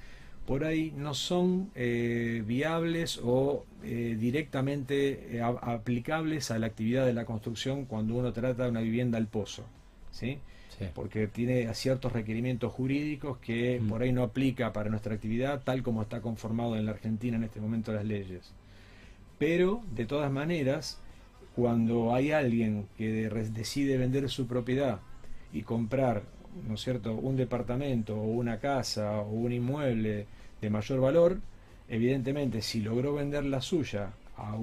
por 0.46 0.64
ahí 0.64 0.94
no 0.96 1.12
son 1.12 1.70
eh, 1.74 2.42
viables 2.46 3.20
o 3.22 3.66
eh, 3.82 4.16
directamente 4.18 5.36
eh, 5.36 5.42
aplicables 5.42 6.50
a 6.50 6.58
la 6.58 6.66
actividad 6.66 7.04
de 7.04 7.12
la 7.12 7.26
construcción 7.26 7.84
cuando 7.84 8.14
uno 8.14 8.32
trata 8.32 8.68
una 8.68 8.80
vivienda 8.80 9.18
al 9.18 9.26
pozo. 9.26 9.64
¿sí? 10.10 10.38
Sí. 10.78 10.86
porque 10.94 11.26
tiene 11.26 11.72
ciertos 11.74 12.12
requerimientos 12.12 12.72
jurídicos 12.72 13.38
que 13.38 13.80
Mm. 13.80 13.88
por 13.88 14.02
ahí 14.02 14.12
no 14.12 14.22
aplica 14.22 14.72
para 14.72 14.90
nuestra 14.90 15.14
actividad 15.14 15.62
tal 15.64 15.82
como 15.82 16.02
está 16.02 16.20
conformado 16.20 16.76
en 16.76 16.86
la 16.86 16.92
Argentina 16.92 17.36
en 17.36 17.44
este 17.44 17.60
momento 17.60 17.92
las 17.92 18.04
leyes. 18.04 18.52
Pero, 19.38 19.82
de 19.94 20.04
todas 20.06 20.30
maneras, 20.30 20.98
cuando 21.54 22.14
hay 22.14 22.32
alguien 22.32 22.86
que 22.96 23.10
decide 23.52 23.96
vender 23.96 24.28
su 24.28 24.46
propiedad 24.46 25.00
y 25.52 25.62
comprar, 25.62 26.22
¿no 26.68 26.74
es 26.74 26.80
cierto?, 26.80 27.14
un 27.14 27.36
departamento 27.36 28.16
o 28.16 28.24
una 28.24 28.58
casa 28.58 29.20
o 29.20 29.30
un 29.30 29.52
inmueble 29.52 30.26
de 30.60 30.70
mayor 30.70 31.00
valor, 31.00 31.38
evidentemente 31.88 32.62
si 32.62 32.80
logró 32.80 33.14
vender 33.14 33.44
la 33.44 33.60
suya 33.60 34.10
a 34.36 34.54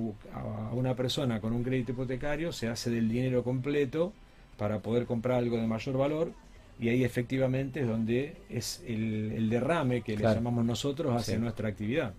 una 0.73 0.95
persona 0.95 1.41
con 1.41 1.51
un 1.53 1.63
crédito 1.63 1.91
hipotecario, 1.91 2.53
se 2.53 2.67
hace 2.69 2.89
del 2.89 3.09
dinero 3.09 3.43
completo 3.43 4.13
para 4.57 4.79
poder 4.79 5.05
comprar 5.05 5.37
algo 5.39 5.57
de 5.57 5.67
mayor 5.67 5.97
valor 5.97 6.31
y 6.79 6.89
ahí 6.89 7.03
efectivamente 7.03 7.81
es 7.81 7.87
donde 7.87 8.35
es 8.49 8.83
el, 8.87 9.31
el 9.31 9.49
derrame 9.49 10.01
que 10.01 10.15
Claro. 10.15 10.29
le 10.29 10.35
llamamos 10.35 10.65
nosotros 10.65 11.15
hacia 11.15 11.35
Sí. 11.35 11.39
nuestra 11.39 11.69
actividad. 11.69 12.13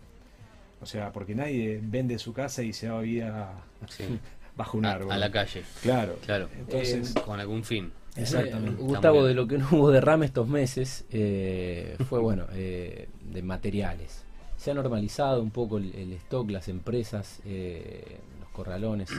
O 0.80 0.86
sea, 0.86 1.12
porque 1.12 1.34
nadie 1.34 1.80
vende 1.82 2.18
su 2.18 2.32
casa 2.32 2.62
y 2.62 2.72
se 2.72 2.88
va 2.88 3.00
a 3.00 3.52
bajo 4.56 4.78
un 4.78 4.86
árbol. 4.86 5.12
A, 5.12 5.18
la 5.18 5.30
calle. 5.30 5.62
Claro. 5.82 6.18
Claro. 6.24 6.48
Entonces, 6.58 7.14
eh, 7.16 7.20
con 7.24 7.40
algún 7.40 7.64
fin. 7.64 7.92
Exactamente. 8.16 8.82
Gustavo, 8.82 9.26
de 9.26 9.34
lo 9.34 9.46
que 9.46 9.58
no 9.58 9.68
hubo 9.72 9.90
derrame 9.90 10.24
estos 10.26 10.48
meses 10.48 11.04
eh, 11.10 11.96
fue, 12.08 12.18
bueno, 12.20 12.46
eh, 12.54 13.08
de 13.30 13.42
materiales. 13.42 14.24
Se 14.56 14.70
ha 14.70 14.74
normalizado 14.74 15.42
un 15.42 15.50
poco 15.50 15.76
el, 15.76 16.12
stock, 16.14 16.50
las 16.50 16.68
empresas, 16.68 17.40
los 17.44 18.48
corralones 18.52 19.10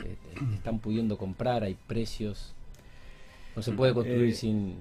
están 0.55 0.79
pudiendo 0.79 1.17
comprar, 1.17 1.63
hay 1.63 1.77
precios. 1.87 2.55
No 3.57 3.63
se 3.63 3.71
puede 3.71 3.93
construir 3.93 4.35
sin, 4.35 4.75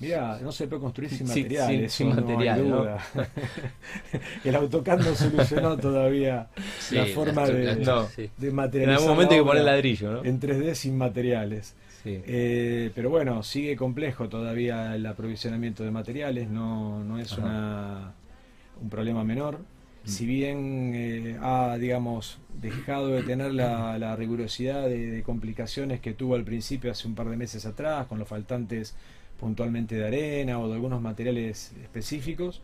Mira, 0.00 0.38
no 0.40 0.52
se 0.52 0.66
puede 0.66 0.80
construir 0.80 1.10
sin 1.10 1.26
materiales. 1.28 1.92
Sin, 1.92 2.14
material, 2.14 2.98
el 4.44 4.54
AutoCAD 4.54 5.00
no 5.00 5.14
solucionó 5.14 5.76
todavía 5.78 6.48
la 6.90 7.06
forma 7.06 7.46
de, 7.46 7.76
de, 8.36 8.50
materializar. 8.50 8.82
En 8.82 8.90
algún 8.90 9.08
momento 9.08 9.34
hay 9.34 9.40
que 9.40 9.46
poner 9.46 9.64
ladrillo, 9.64 10.12
¿no? 10.12 10.24
En 10.24 10.40
3D 10.40 10.74
sin 10.74 10.96
materiales. 10.96 11.74
Eh, 12.04 12.90
pero 12.94 13.10
bueno, 13.10 13.42
sigue 13.42 13.76
complejo 13.76 14.30
todavía 14.30 14.94
el 14.94 15.04
aprovisionamiento 15.04 15.84
de 15.84 15.90
materiales, 15.90 16.48
no, 16.48 17.04
no 17.04 17.18
es 17.18 17.36
una, 17.36 18.14
un 18.80 18.88
problema 18.88 19.24
menor. 19.24 19.58
Mm. 20.04 20.08
Si 20.08 20.26
bien 20.26 20.92
eh, 20.94 21.38
ha, 21.40 21.76
digamos, 21.78 22.38
dejado 22.60 23.08
de 23.08 23.22
tener 23.22 23.52
la, 23.52 24.16
rigurosidad 24.16 24.88
de 24.88 25.22
complicaciones 25.24 26.00
que 26.00 26.14
tuvo 26.14 26.34
al 26.34 26.44
principio 26.44 26.90
hace 26.90 27.06
un 27.06 27.14
par 27.14 27.28
de 27.28 27.36
meses 27.36 27.66
atrás, 27.66 28.06
con 28.06 28.18
los 28.18 28.28
faltantes 28.28 28.94
puntualmente 29.38 29.94
de 29.96 30.06
arena 30.06 30.58
o 30.58 30.68
de 30.68 30.74
algunos 30.74 31.00
materiales 31.00 31.72
específicos. 31.82 32.60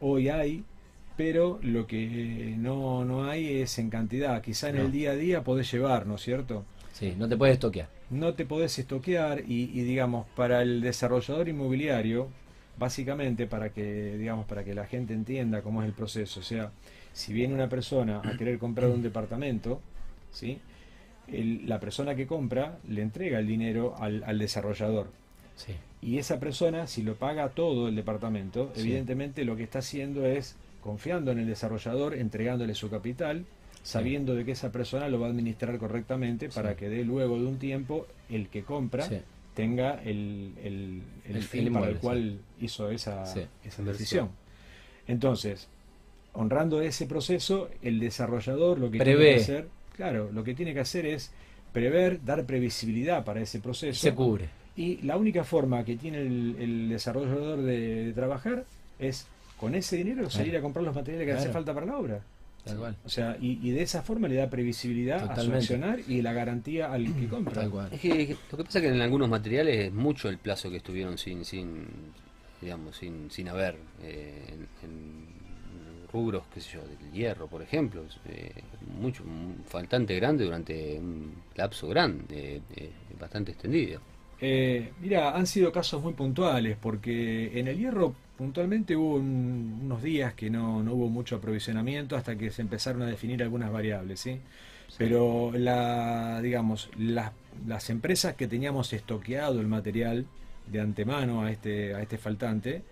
Hoy 0.00 0.28
hay, 0.28 0.64
pero 1.16 1.58
lo 1.62 1.86
que 1.86 2.54
no, 2.58 3.04
no 3.04 3.24
hay 3.24 3.60
es 3.60 3.78
en 3.78 3.90
cantidad. 3.90 4.40
Quizá 4.42 4.68
en 4.68 4.76
el 4.76 4.92
día 4.92 5.12
a 5.12 5.16
día 5.16 5.44
podés 5.44 5.70
llevar, 5.70 6.06
¿no 6.06 6.14
es 6.14 6.22
cierto? 6.22 6.64
Sí, 6.92 7.14
no 7.18 7.28
te 7.28 7.36
puedes 7.36 7.54
estoquear. 7.54 7.88
No 8.10 8.34
te 8.34 8.44
podés 8.44 8.78
estoquear 8.78 9.40
y, 9.40 9.70
y, 9.72 9.82
digamos, 9.82 10.26
para 10.36 10.62
el 10.62 10.80
desarrollador 10.80 11.48
inmobiliario, 11.48 12.28
básicamente 12.78 13.46
para 13.46 13.70
que, 13.70 14.16
digamos, 14.16 14.46
para 14.46 14.64
que 14.64 14.74
la 14.74 14.86
gente 14.86 15.14
entienda 15.14 15.62
cómo 15.62 15.82
es 15.82 15.88
el 15.88 15.94
proceso. 15.94 16.40
O 16.40 16.42
sea, 16.42 16.72
si 17.12 17.32
viene 17.32 17.54
una 17.54 17.68
persona 17.68 18.20
a 18.24 18.36
querer 18.36 18.58
comprar 18.58 18.90
un 18.90 19.02
departamento, 19.02 19.80
¿sí? 20.30 20.58
la 21.28 21.80
persona 21.80 22.14
que 22.14 22.26
compra 22.26 22.78
le 22.88 23.02
entrega 23.02 23.38
el 23.38 23.46
dinero 23.46 23.94
al, 23.98 24.22
al 24.24 24.38
desarrollador. 24.38 25.08
Sí. 25.56 25.72
Y 26.00 26.18
esa 26.18 26.40
persona, 26.40 26.86
si 26.86 27.02
lo 27.02 27.14
paga 27.14 27.50
todo 27.50 27.88
el 27.88 27.94
departamento, 27.94 28.72
evidentemente 28.76 29.44
lo 29.44 29.56
que 29.56 29.62
está 29.62 29.78
haciendo 29.78 30.26
es 30.26 30.56
confiando 30.80 31.30
en 31.30 31.38
el 31.38 31.46
desarrollador, 31.46 32.14
entregándole 32.14 32.74
su 32.74 32.90
capital, 32.90 33.44
sabiendo 33.82 34.34
de 34.34 34.44
que 34.44 34.52
esa 34.52 34.72
persona 34.72 35.08
lo 35.08 35.20
va 35.20 35.28
a 35.28 35.30
administrar 35.30 35.78
correctamente 35.78 36.48
para 36.48 36.76
que 36.76 36.88
de 36.88 37.04
luego 37.04 37.38
de 37.38 37.46
un 37.46 37.58
tiempo 37.58 38.06
el 38.28 38.48
que 38.48 38.62
compra 38.64 39.08
tenga 39.54 40.02
el, 40.02 40.54
el, 41.24 41.42
fin 41.42 41.72
para 41.72 41.88
el 41.88 41.96
cual 41.96 42.40
hizo 42.60 42.90
esa, 42.90 43.22
esa 43.64 43.82
decisión. 43.82 44.30
Entonces, 45.06 45.68
honrando 46.32 46.80
ese 46.80 47.06
proceso, 47.06 47.68
el 47.82 48.00
desarrollador 48.00 48.78
lo 48.78 48.90
que 48.90 48.98
tiene 48.98 49.18
que 49.18 49.34
hacer, 49.36 49.68
claro, 49.96 50.30
lo 50.32 50.44
que 50.44 50.54
tiene 50.54 50.72
que 50.72 50.80
hacer 50.80 51.06
es 51.06 51.32
prever, 51.72 52.24
dar 52.24 52.44
previsibilidad 52.44 53.24
para 53.24 53.40
ese 53.40 53.60
proceso. 53.60 54.00
Se 54.00 54.14
cubre 54.14 54.48
y 54.76 55.02
la 55.02 55.16
única 55.16 55.44
forma 55.44 55.84
que 55.84 55.96
tiene 55.96 56.18
el, 56.18 56.88
desarrollador 56.88 57.60
de, 57.60 58.12
trabajar 58.14 58.64
es 58.98 59.26
con 59.58 59.74
ese 59.74 59.96
dinero 59.96 60.28
salir 60.30 60.56
a 60.56 60.60
comprar 60.60 60.84
los 60.84 60.94
materiales 60.94 61.26
que 61.26 61.32
hace 61.32 61.50
falta 61.50 61.74
para 61.74 61.86
la 61.86 61.96
obra. 61.96 62.20
O 63.04 63.08
sea, 63.08 63.36
y, 63.40 63.70
de 63.70 63.82
esa 63.82 64.02
forma 64.02 64.28
le 64.28 64.36
da 64.36 64.48
previsibilidad 64.48 65.30
a 65.30 65.36
su 65.36 65.52
accionar 65.52 66.00
y 66.06 66.22
la 66.22 66.32
garantía 66.32 66.92
al 66.92 67.12
que 67.12 67.26
compra. 67.28 67.68
Es 67.90 68.00
que, 68.00 68.36
lo 68.50 68.58
que 68.58 68.64
pasa 68.64 68.78
es 68.78 68.84
que 68.84 68.90
en 68.90 69.00
algunos 69.00 69.28
materiales 69.28 69.86
es 69.86 69.92
mucho 69.92 70.28
el 70.28 70.38
plazo 70.38 70.70
que 70.70 70.76
estuvieron 70.76 71.18
sin, 71.18 71.44
sin 71.44 71.86
digamos, 72.60 72.96
sin, 72.96 73.30
sin 73.30 73.48
haber 73.48 73.76
eh, 74.02 74.56
en, 74.84 75.32
rubros, 76.12 76.44
qué 76.52 76.60
sé 76.60 76.74
yo, 76.74 76.82
del 76.82 77.10
hierro, 77.10 77.46
por 77.46 77.62
ejemplo, 77.62 78.04
eh, 78.28 78.52
mucho, 79.00 79.24
faltante 79.66 80.14
grande 80.16 80.44
durante 80.44 80.98
un 80.98 81.34
lapso 81.56 81.88
grande, 81.88 82.60
eh, 82.76 82.90
bastante 83.18 83.52
extendido. 83.52 84.00
Eh, 84.40 84.92
mira, 85.00 85.34
han 85.34 85.46
sido 85.46 85.72
casos 85.72 86.02
muy 86.02 86.12
puntuales, 86.12 86.76
porque 86.80 87.58
en 87.58 87.68
el 87.68 87.78
hierro 87.78 88.14
puntualmente 88.42 88.96
hubo 88.96 89.14
unos 89.14 90.02
días 90.02 90.34
que 90.34 90.50
no, 90.50 90.78
hubo 90.78 91.08
mucho 91.08 91.36
aprovisionamiento 91.36 92.16
hasta 92.16 92.34
que 92.36 92.50
se 92.50 92.60
empezaron 92.60 93.02
a 93.02 93.06
definir 93.06 93.40
algunas 93.40 93.70
variables, 93.70 94.18
¿sí? 94.18 94.40
Pero 94.98 95.52
la, 95.54 96.40
digamos, 96.42 96.90
las 96.98 97.88
empresas 97.88 98.34
que 98.34 98.48
teníamos 98.48 98.92
estoqueado 98.92 99.60
el 99.60 99.68
material 99.68 100.26
de 100.66 100.80
antemano 100.80 101.42
a 101.42 101.52
este, 101.52 101.94
a 101.94 102.02
este 102.02 102.18
faltante, 102.18 102.82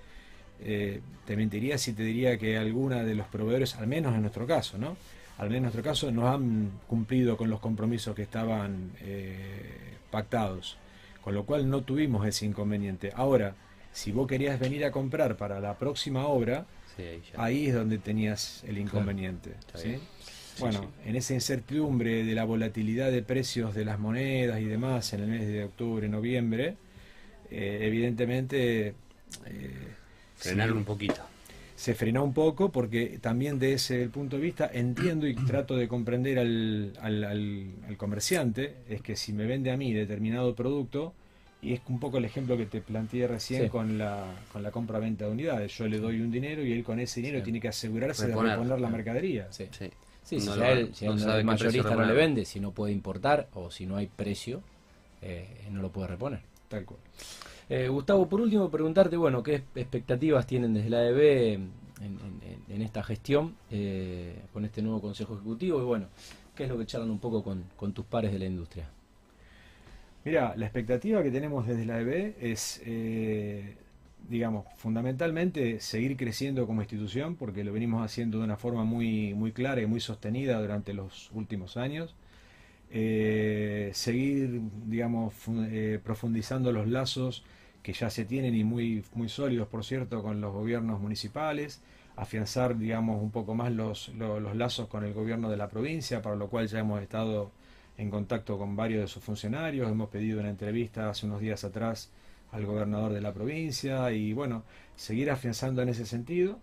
eh, 0.60 1.00
te 1.26 1.36
mentiría 1.36 1.78
si 1.78 1.94
te 1.94 2.04
diría 2.04 2.38
que 2.38 2.56
alguna 2.56 3.02
de 3.02 3.16
los 3.16 3.26
proveedores, 3.26 3.74
al 3.74 3.88
menos 3.88 4.14
en 4.14 4.20
nuestro 4.20 4.46
caso, 4.46 4.78
¿no? 4.78 4.96
Al 5.36 5.48
menos 5.48 5.56
en 5.56 5.62
nuestro 5.64 5.82
caso, 5.82 6.12
no 6.12 6.28
han 6.28 6.70
cumplido 6.86 7.36
con 7.36 7.50
los 7.50 7.58
compromisos 7.58 8.14
que 8.14 8.22
estaban 8.22 8.92
eh, 9.00 9.96
pactados 10.12 10.78
con 11.22 11.34
lo 11.34 11.44
cual 11.44 11.68
no 11.68 11.82
tuvimos 11.82 12.26
ese 12.26 12.46
inconveniente. 12.46 13.12
Ahora, 13.14 13.54
si 13.92 14.12
vos 14.12 14.26
querías 14.26 14.58
venir 14.58 14.84
a 14.84 14.92
comprar 14.92 15.36
para 15.36 15.60
la 15.60 15.76
próxima 15.76 16.26
obra, 16.26 16.66
ahí, 17.36 17.68
es 17.68 17.74
donde 17.74 17.98
tenías 17.98 18.62
el 18.66 18.78
inconveniente. 18.78 19.54
bueno, 20.58 20.90
en 21.04 21.16
esa 21.16 21.34
incertidumbre 21.34 22.24
de 22.24 22.34
la 22.34 22.44
volatilidad 22.44 23.10
de 23.10 23.22
precios 23.22 23.74
de 23.74 23.84
las 23.84 23.98
monedas 23.98 24.60
y 24.60 24.64
demás 24.64 25.12
en 25.12 25.20
el 25.20 25.28
mes 25.28 25.46
de 25.48 25.64
octubre, 25.64 26.08
noviembre, 26.08 26.76
eh, 27.50 27.78
evidentemente... 27.82 28.94
Eh, 29.46 29.94
Frenaron 30.36 30.78
un 30.78 30.84
poquito. 30.84 31.20
Se 31.76 31.94
frenó 31.94 32.22
un 32.24 32.34
poco 32.34 32.70
porque 32.70 33.18
también 33.22 33.58
de 33.58 33.72
ese 33.72 34.08
punto 34.10 34.36
de 34.36 34.42
vista 34.42 34.70
entiendo 34.72 35.26
y 35.26 35.34
trato 35.34 35.76
de 35.76 35.88
comprender 35.88 36.38
al, 36.38 36.92
al, 37.00 37.96
comerciante, 37.96 38.76
es 38.88 39.00
que 39.00 39.16
si 39.16 39.32
me 39.32 39.46
vende 39.46 39.70
a 39.70 39.78
mí 39.78 39.94
determinado 39.94 40.54
producto, 40.54 41.14
y 41.62 41.74
es 41.74 41.80
un 41.88 42.00
poco 42.00 42.18
el 42.18 42.24
ejemplo 42.24 42.56
que 42.56 42.66
te 42.66 42.80
planteé 42.80 43.26
recién 43.26 43.68
con 43.68 43.98
la, 43.98 44.24
con 44.52 44.62
la 44.62 44.70
compra-venta 44.70 45.26
de 45.26 45.32
unidades, 45.32 45.76
yo 45.76 45.86
le 45.86 45.98
doy 45.98 46.20
un 46.20 46.30
dinero 46.30 46.64
y 46.64 46.72
él 46.72 46.82
con 46.82 47.00
ese 47.00 47.20
dinero 47.20 47.42
tiene 47.42 47.60
que 47.60 47.68
asegurarse 47.68 48.26
de 48.28 48.34
reponer 48.34 48.80
la 48.80 48.88
mercadería. 48.88 49.46
Sí, 49.50 49.68
sí. 49.70 49.90
si, 50.22 50.46
no 50.46 50.54
él, 50.64 50.90
si 50.94 51.06
el 51.06 51.44
mayorista 51.44 51.94
no 51.94 52.04
le 52.04 52.14
vende, 52.14 52.44
si 52.44 52.60
no 52.60 52.72
puede 52.72 52.92
importar 52.92 53.48
o 53.54 53.70
si 53.70 53.86
no 53.86 53.96
hay 53.96 54.06
precio, 54.06 54.62
eh, 55.22 55.66
no 55.70 55.82
lo 55.82 55.90
puede 55.90 56.08
reponer. 56.08 56.40
Tal 56.68 56.84
cual. 56.84 57.00
Eh, 57.68 57.88
Gustavo, 57.88 58.28
por 58.28 58.40
último, 58.40 58.68
preguntarte, 58.68 59.16
bueno, 59.16 59.42
¿qué 59.44 59.62
expectativas 59.76 60.44
tienen 60.44 60.74
desde 60.74 60.90
la 60.90 60.98
ADB 60.98 61.58
en, 62.00 62.82
esta 62.82 63.02
gestión 63.04 63.54
eh, 63.70 64.42
con 64.52 64.64
este 64.64 64.82
nuevo 64.82 65.00
Consejo 65.00 65.34
Ejecutivo? 65.34 65.80
Y 65.80 65.84
bueno, 65.84 66.06
¿qué 66.56 66.64
es 66.64 66.68
lo 66.68 66.76
que 66.78 66.86
charlan 66.86 67.10
un 67.10 67.20
poco 67.20 67.44
con, 67.44 67.92
tus 67.92 68.04
pares 68.06 68.32
de 68.32 68.40
la 68.40 68.46
industria? 68.46 68.88
Mira, 70.24 70.54
la 70.56 70.66
expectativa 70.66 71.22
que 71.22 71.30
tenemos 71.30 71.66
desde 71.66 71.86
la 71.86 71.96
ADB 71.96 72.34
es, 72.40 72.82
eh, 72.84 73.76
digamos, 74.28 74.66
fundamentalmente 74.76 75.80
seguir 75.80 76.16
creciendo 76.16 76.66
como 76.66 76.82
institución, 76.82 77.36
porque 77.36 77.64
lo 77.64 77.72
venimos 77.72 78.04
haciendo 78.04 78.38
de 78.38 78.44
una 78.44 78.56
forma 78.56 78.84
muy, 78.84 79.34
muy 79.34 79.52
clara 79.52 79.80
y 79.80 79.86
muy 79.86 80.00
sostenida 80.00 80.60
durante 80.60 80.92
los 80.94 81.30
últimos 81.32 81.76
años. 81.76 82.14
seguir, 83.92 84.60
digamos, 84.86 85.34
profundizando 86.02 86.72
los 86.72 86.88
lazos 86.88 87.44
que 87.82 87.92
ya 87.92 88.10
se 88.10 88.24
tienen 88.24 88.54
y 88.54 88.64
muy, 88.64 89.04
muy 89.14 89.28
sólidos, 89.28 89.68
por 89.68 89.84
cierto, 89.84 90.22
con 90.22 90.40
los 90.40 90.52
gobiernos 90.52 91.00
municipales, 91.00 91.80
afianzar, 92.16 92.76
digamos, 92.78 93.22
un 93.22 93.30
poco 93.30 93.54
más 93.54 93.72
los, 93.72 94.08
los, 94.10 94.54
lazos 94.56 94.88
con 94.88 95.04
el 95.04 95.14
gobierno 95.14 95.50
de 95.50 95.56
la 95.56 95.68
provincia, 95.68 96.20
para 96.22 96.36
lo 96.36 96.48
cual 96.48 96.68
ya 96.68 96.80
hemos 96.80 97.00
estado 97.02 97.52
en 98.00 98.10
contacto 98.10 98.58
con 98.58 98.76
varios 98.76 99.02
de 99.02 99.08
sus 99.08 99.22
funcionarios, 99.22 99.90
hemos 99.90 100.08
pedido 100.08 100.40
una 100.40 100.48
entrevista 100.48 101.10
hace 101.10 101.26
unos 101.26 101.40
días 101.40 101.64
atrás 101.64 102.10
al 102.50 102.64
gobernador 102.64 103.12
de 103.12 103.20
la 103.20 103.34
provincia 103.34 104.10
y 104.12 104.32
bueno, 104.32 104.64
seguir 104.96 105.30
afianzando 105.30 105.82
en 105.82 105.90
ese 105.90 106.06
sentido 106.06 106.58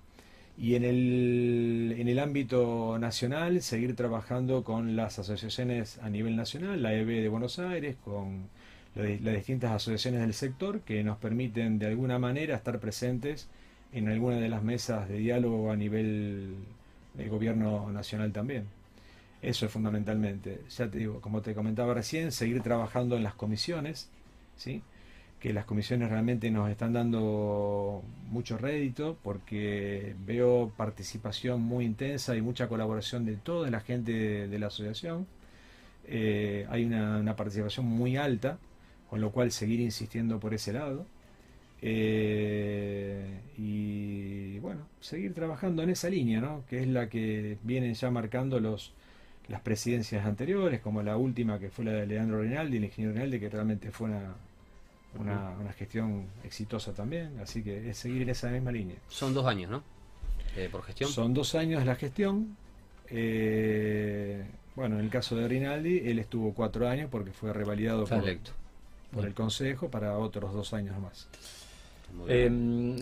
y 0.57 0.73
en 0.73 0.83
el, 0.83 1.95
en 1.99 2.07
el 2.07 2.17
ámbito 2.17 2.97
nacional 2.99 3.61
seguir 3.61 3.95
trabajando 3.95 4.63
con 4.63 4.95
las 4.95 5.19
asociaciones 5.19 5.99
a 5.99 6.09
nivel 6.09 6.35
nacional, 6.35 6.81
la 6.81 6.93
EB 6.93 7.21
de 7.21 7.29
Buenos 7.29 7.59
Aires, 7.59 7.95
con 8.03 8.49
las 8.95 9.35
distintas 9.35 9.71
asociaciones 9.71 10.21
del 10.21 10.33
sector 10.33 10.81
que 10.81 11.03
nos 11.03 11.19
permiten 11.19 11.77
de 11.77 11.85
alguna 11.85 12.17
manera 12.17 12.55
estar 12.55 12.79
presentes 12.79 13.47
en 13.93 14.09
alguna 14.09 14.37
de 14.37 14.49
las 14.49 14.63
mesas 14.63 15.07
de 15.07 15.19
diálogo 15.19 15.71
a 15.71 15.75
nivel 15.75 16.55
del 17.13 17.29
gobierno 17.29 17.91
nacional 17.91 18.31
también. 18.31 18.65
Eso 19.41 19.65
es 19.65 19.71
fundamentalmente. 19.71 20.61
Ya 20.69 20.89
te 20.89 20.97
digo, 20.97 21.21
como 21.21 21.41
te 21.41 21.53
comentaba 21.53 21.93
recién, 21.93 22.31
seguir 22.31 22.61
trabajando 22.61 23.15
en 23.17 23.23
las 23.23 23.35
comisiones, 23.35 24.09
¿sí? 24.55 24.81
que 25.39 25.53
las 25.53 25.65
comisiones 25.65 26.09
realmente 26.09 26.49
nos 26.49 26.69
están 26.69 26.93
dando 26.93 28.03
mucho 28.29 28.57
rédito 28.57 29.17
porque 29.23 30.15
veo 30.25 30.71
participación 30.75 31.61
muy 31.61 31.85
intensa 31.85 32.35
y 32.35 32.41
mucha 32.41 32.67
colaboración 32.67 33.25
de 33.25 33.35
toda 33.35 33.69
la 33.69 33.81
gente 33.81 34.47
de, 34.47 34.59
la 34.59 34.67
asociación. 34.67 35.27
Eh, 36.07 36.65
hay 36.69 36.85
una, 36.85 37.35
participación 37.35 37.85
muy 37.85 38.17
alta, 38.17 38.57
con 39.09 39.21
lo 39.21 39.31
cual 39.31 39.51
seguir 39.51 39.79
insistiendo 39.79 40.39
por 40.39 40.53
ese 40.55 40.73
lado. 40.73 41.05
Eh, 41.83 43.39
y 43.57 44.57
bueno, 44.59 44.87
seguir 44.99 45.35
trabajando 45.35 45.83
en 45.83 45.91
esa 45.91 46.09
línea, 46.09 46.41
¿no? 46.41 46.63
que 46.67 46.81
es 46.81 46.87
la 46.87 47.07
que 47.09 47.59
vienen 47.61 47.93
ya 47.93 48.09
marcando 48.09 48.59
los, 48.59 48.93
las 49.49 49.61
presidencias 49.61 50.25
anteriores, 50.25 50.81
como 50.81 51.01
la 51.01 51.17
última 51.17 51.59
que 51.59 51.69
fue 51.69 51.85
la 51.85 51.91
de 51.91 52.05
Leandro 52.05 52.41
Rinaldi, 52.41 52.77
el 52.77 52.85
ingeniero 52.85 53.13
Rinaldi, 53.13 53.39
que 53.39 53.49
realmente 53.49 53.91
fue 53.91 54.09
una, 54.09 54.35
una, 55.19 55.73
gestión 55.73 56.25
exitosa 56.43 56.93
también, 56.93 57.39
así 57.41 57.63
que 57.63 57.89
es 57.89 57.97
seguir 57.97 58.23
en 58.23 58.29
esa 58.29 58.49
misma 58.49 58.71
línea. 58.71 58.97
Son 59.07 59.33
dos 59.33 59.45
años, 59.45 59.71
¿no? 59.71 59.83
Eh, 60.55 60.69
por 60.71 60.83
gestión. 60.83 61.09
Son 61.09 61.33
dos 61.33 61.55
años 61.55 61.85
la 61.85 61.95
gestión. 61.95 62.57
Eh, 63.09 64.43
bueno, 64.75 64.99
en 64.99 65.05
el 65.05 65.09
caso 65.09 65.35
de 65.35 65.47
Rinaldi, 65.47 65.99
él 66.09 66.19
estuvo 66.19 66.53
cuatro 66.53 66.87
años 66.87 67.09
porque 67.09 67.31
fue 67.31 67.53
revalidado 67.53 68.05
por, 68.05 68.23
por, 69.11 69.25
el 69.25 69.33
Consejo 69.33 69.89
para 69.89 70.17
otros 70.17 70.53
dos 70.53 70.73
años 70.73 70.99
más. 70.99 71.29
Eh, 72.27 72.49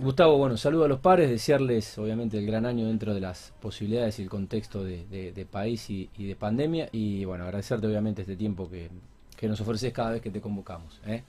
Gustavo, 0.01 0.37
bueno, 0.37 0.57
saludo 0.57 0.85
a 0.85 0.87
los 0.87 0.99
pares, 0.99 1.29
desearles 1.29 1.97
obviamente 1.97 2.37
el 2.37 2.45
gran 2.45 2.65
año 2.65 2.87
dentro 2.87 3.13
de 3.13 3.21
las 3.21 3.53
posibilidades 3.61 4.19
y 4.19 4.23
el 4.23 4.29
contexto 4.29 4.83
de, 4.83 5.47
país 5.49 5.89
y, 5.89 6.09
de 6.17 6.35
pandemia 6.35 6.89
y 6.91 7.25
bueno, 7.25 7.45
agradecerte 7.45 7.87
obviamente 7.87 8.21
este 8.21 8.35
tiempo 8.35 8.69
que, 8.69 8.89
que 9.35 9.47
nos 9.47 9.59
ofreces 9.61 9.91
cada 9.93 10.11
vez 10.11 10.21
que 10.21 10.31
te 10.31 10.41
convocamos. 10.41 11.01
¿eh? 11.07 11.23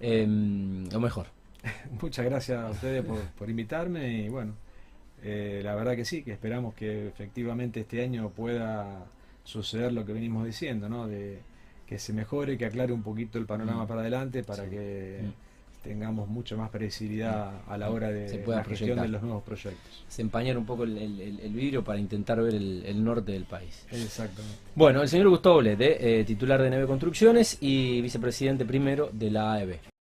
Em, 0.00 0.88
lo 0.90 1.00
mejor. 1.00 1.26
Muchas 2.00 2.24
gracias 2.24 2.58
a 2.58 2.70
ustedes 2.70 3.04
por, 3.04 3.50
invitarme 3.50 4.24
y 4.24 4.28
bueno, 4.28 4.54
eh, 5.22 5.60
la 5.64 5.74
verdad 5.74 5.96
que 5.96 6.04
sí, 6.04 6.22
que 6.22 6.32
esperamos 6.32 6.74
que 6.74 7.08
efectivamente 7.08 7.80
este 7.80 8.02
año 8.02 8.30
pueda 8.30 9.06
suceder 9.44 9.92
lo 9.92 10.04
que 10.04 10.12
venimos 10.12 10.44
diciendo, 10.44 10.88
¿no? 10.88 11.06
De 11.06 11.40
que 11.86 11.98
se 11.98 12.12
mejore, 12.12 12.58
que 12.58 12.66
aclare 12.66 12.92
un 12.92 13.02
poquito 13.02 13.38
el 13.38 13.46
panorama 13.46 13.84
mm. 13.84 13.86
para 13.86 14.00
adelante 14.00 14.42
para 14.42 14.68
que 14.68 15.20
mm. 15.22 15.45
Tengamos 15.86 16.28
mucha 16.28 16.56
más 16.56 16.70
previsibilidad 16.70 17.62
a 17.66 17.78
la 17.78 17.90
hora 17.90 18.10
de 18.10 18.44
la 18.46 18.64
gestión 18.64 19.00
de 19.00 19.08
los 19.08 19.22
nuevos 19.22 19.42
proyectos. 19.42 20.04
Se 20.08 20.22
empañar 20.22 20.58
un 20.58 20.66
poco 20.66 20.84
el, 20.84 21.52
vidrio 21.54 21.84
para 21.84 21.98
intentar 21.98 22.40
ver 22.42 22.54
el, 22.54 23.04
norte 23.04 23.32
del 23.32 23.44
país. 23.44 23.86
Exactamente. 23.90 24.58
Bueno, 24.74 25.02
el 25.02 25.08
señor 25.08 25.28
Gustavo 25.28 25.60
Lede, 25.60 26.20
eh, 26.20 26.24
titular 26.24 26.60
de 26.60 26.70
Neve 26.70 26.86
Construcciones 26.86 27.58
y 27.60 28.00
vicepresidente 28.00 28.64
primero 28.64 29.10
de 29.12 29.30
la 29.30 29.52
AEB. 29.54 29.78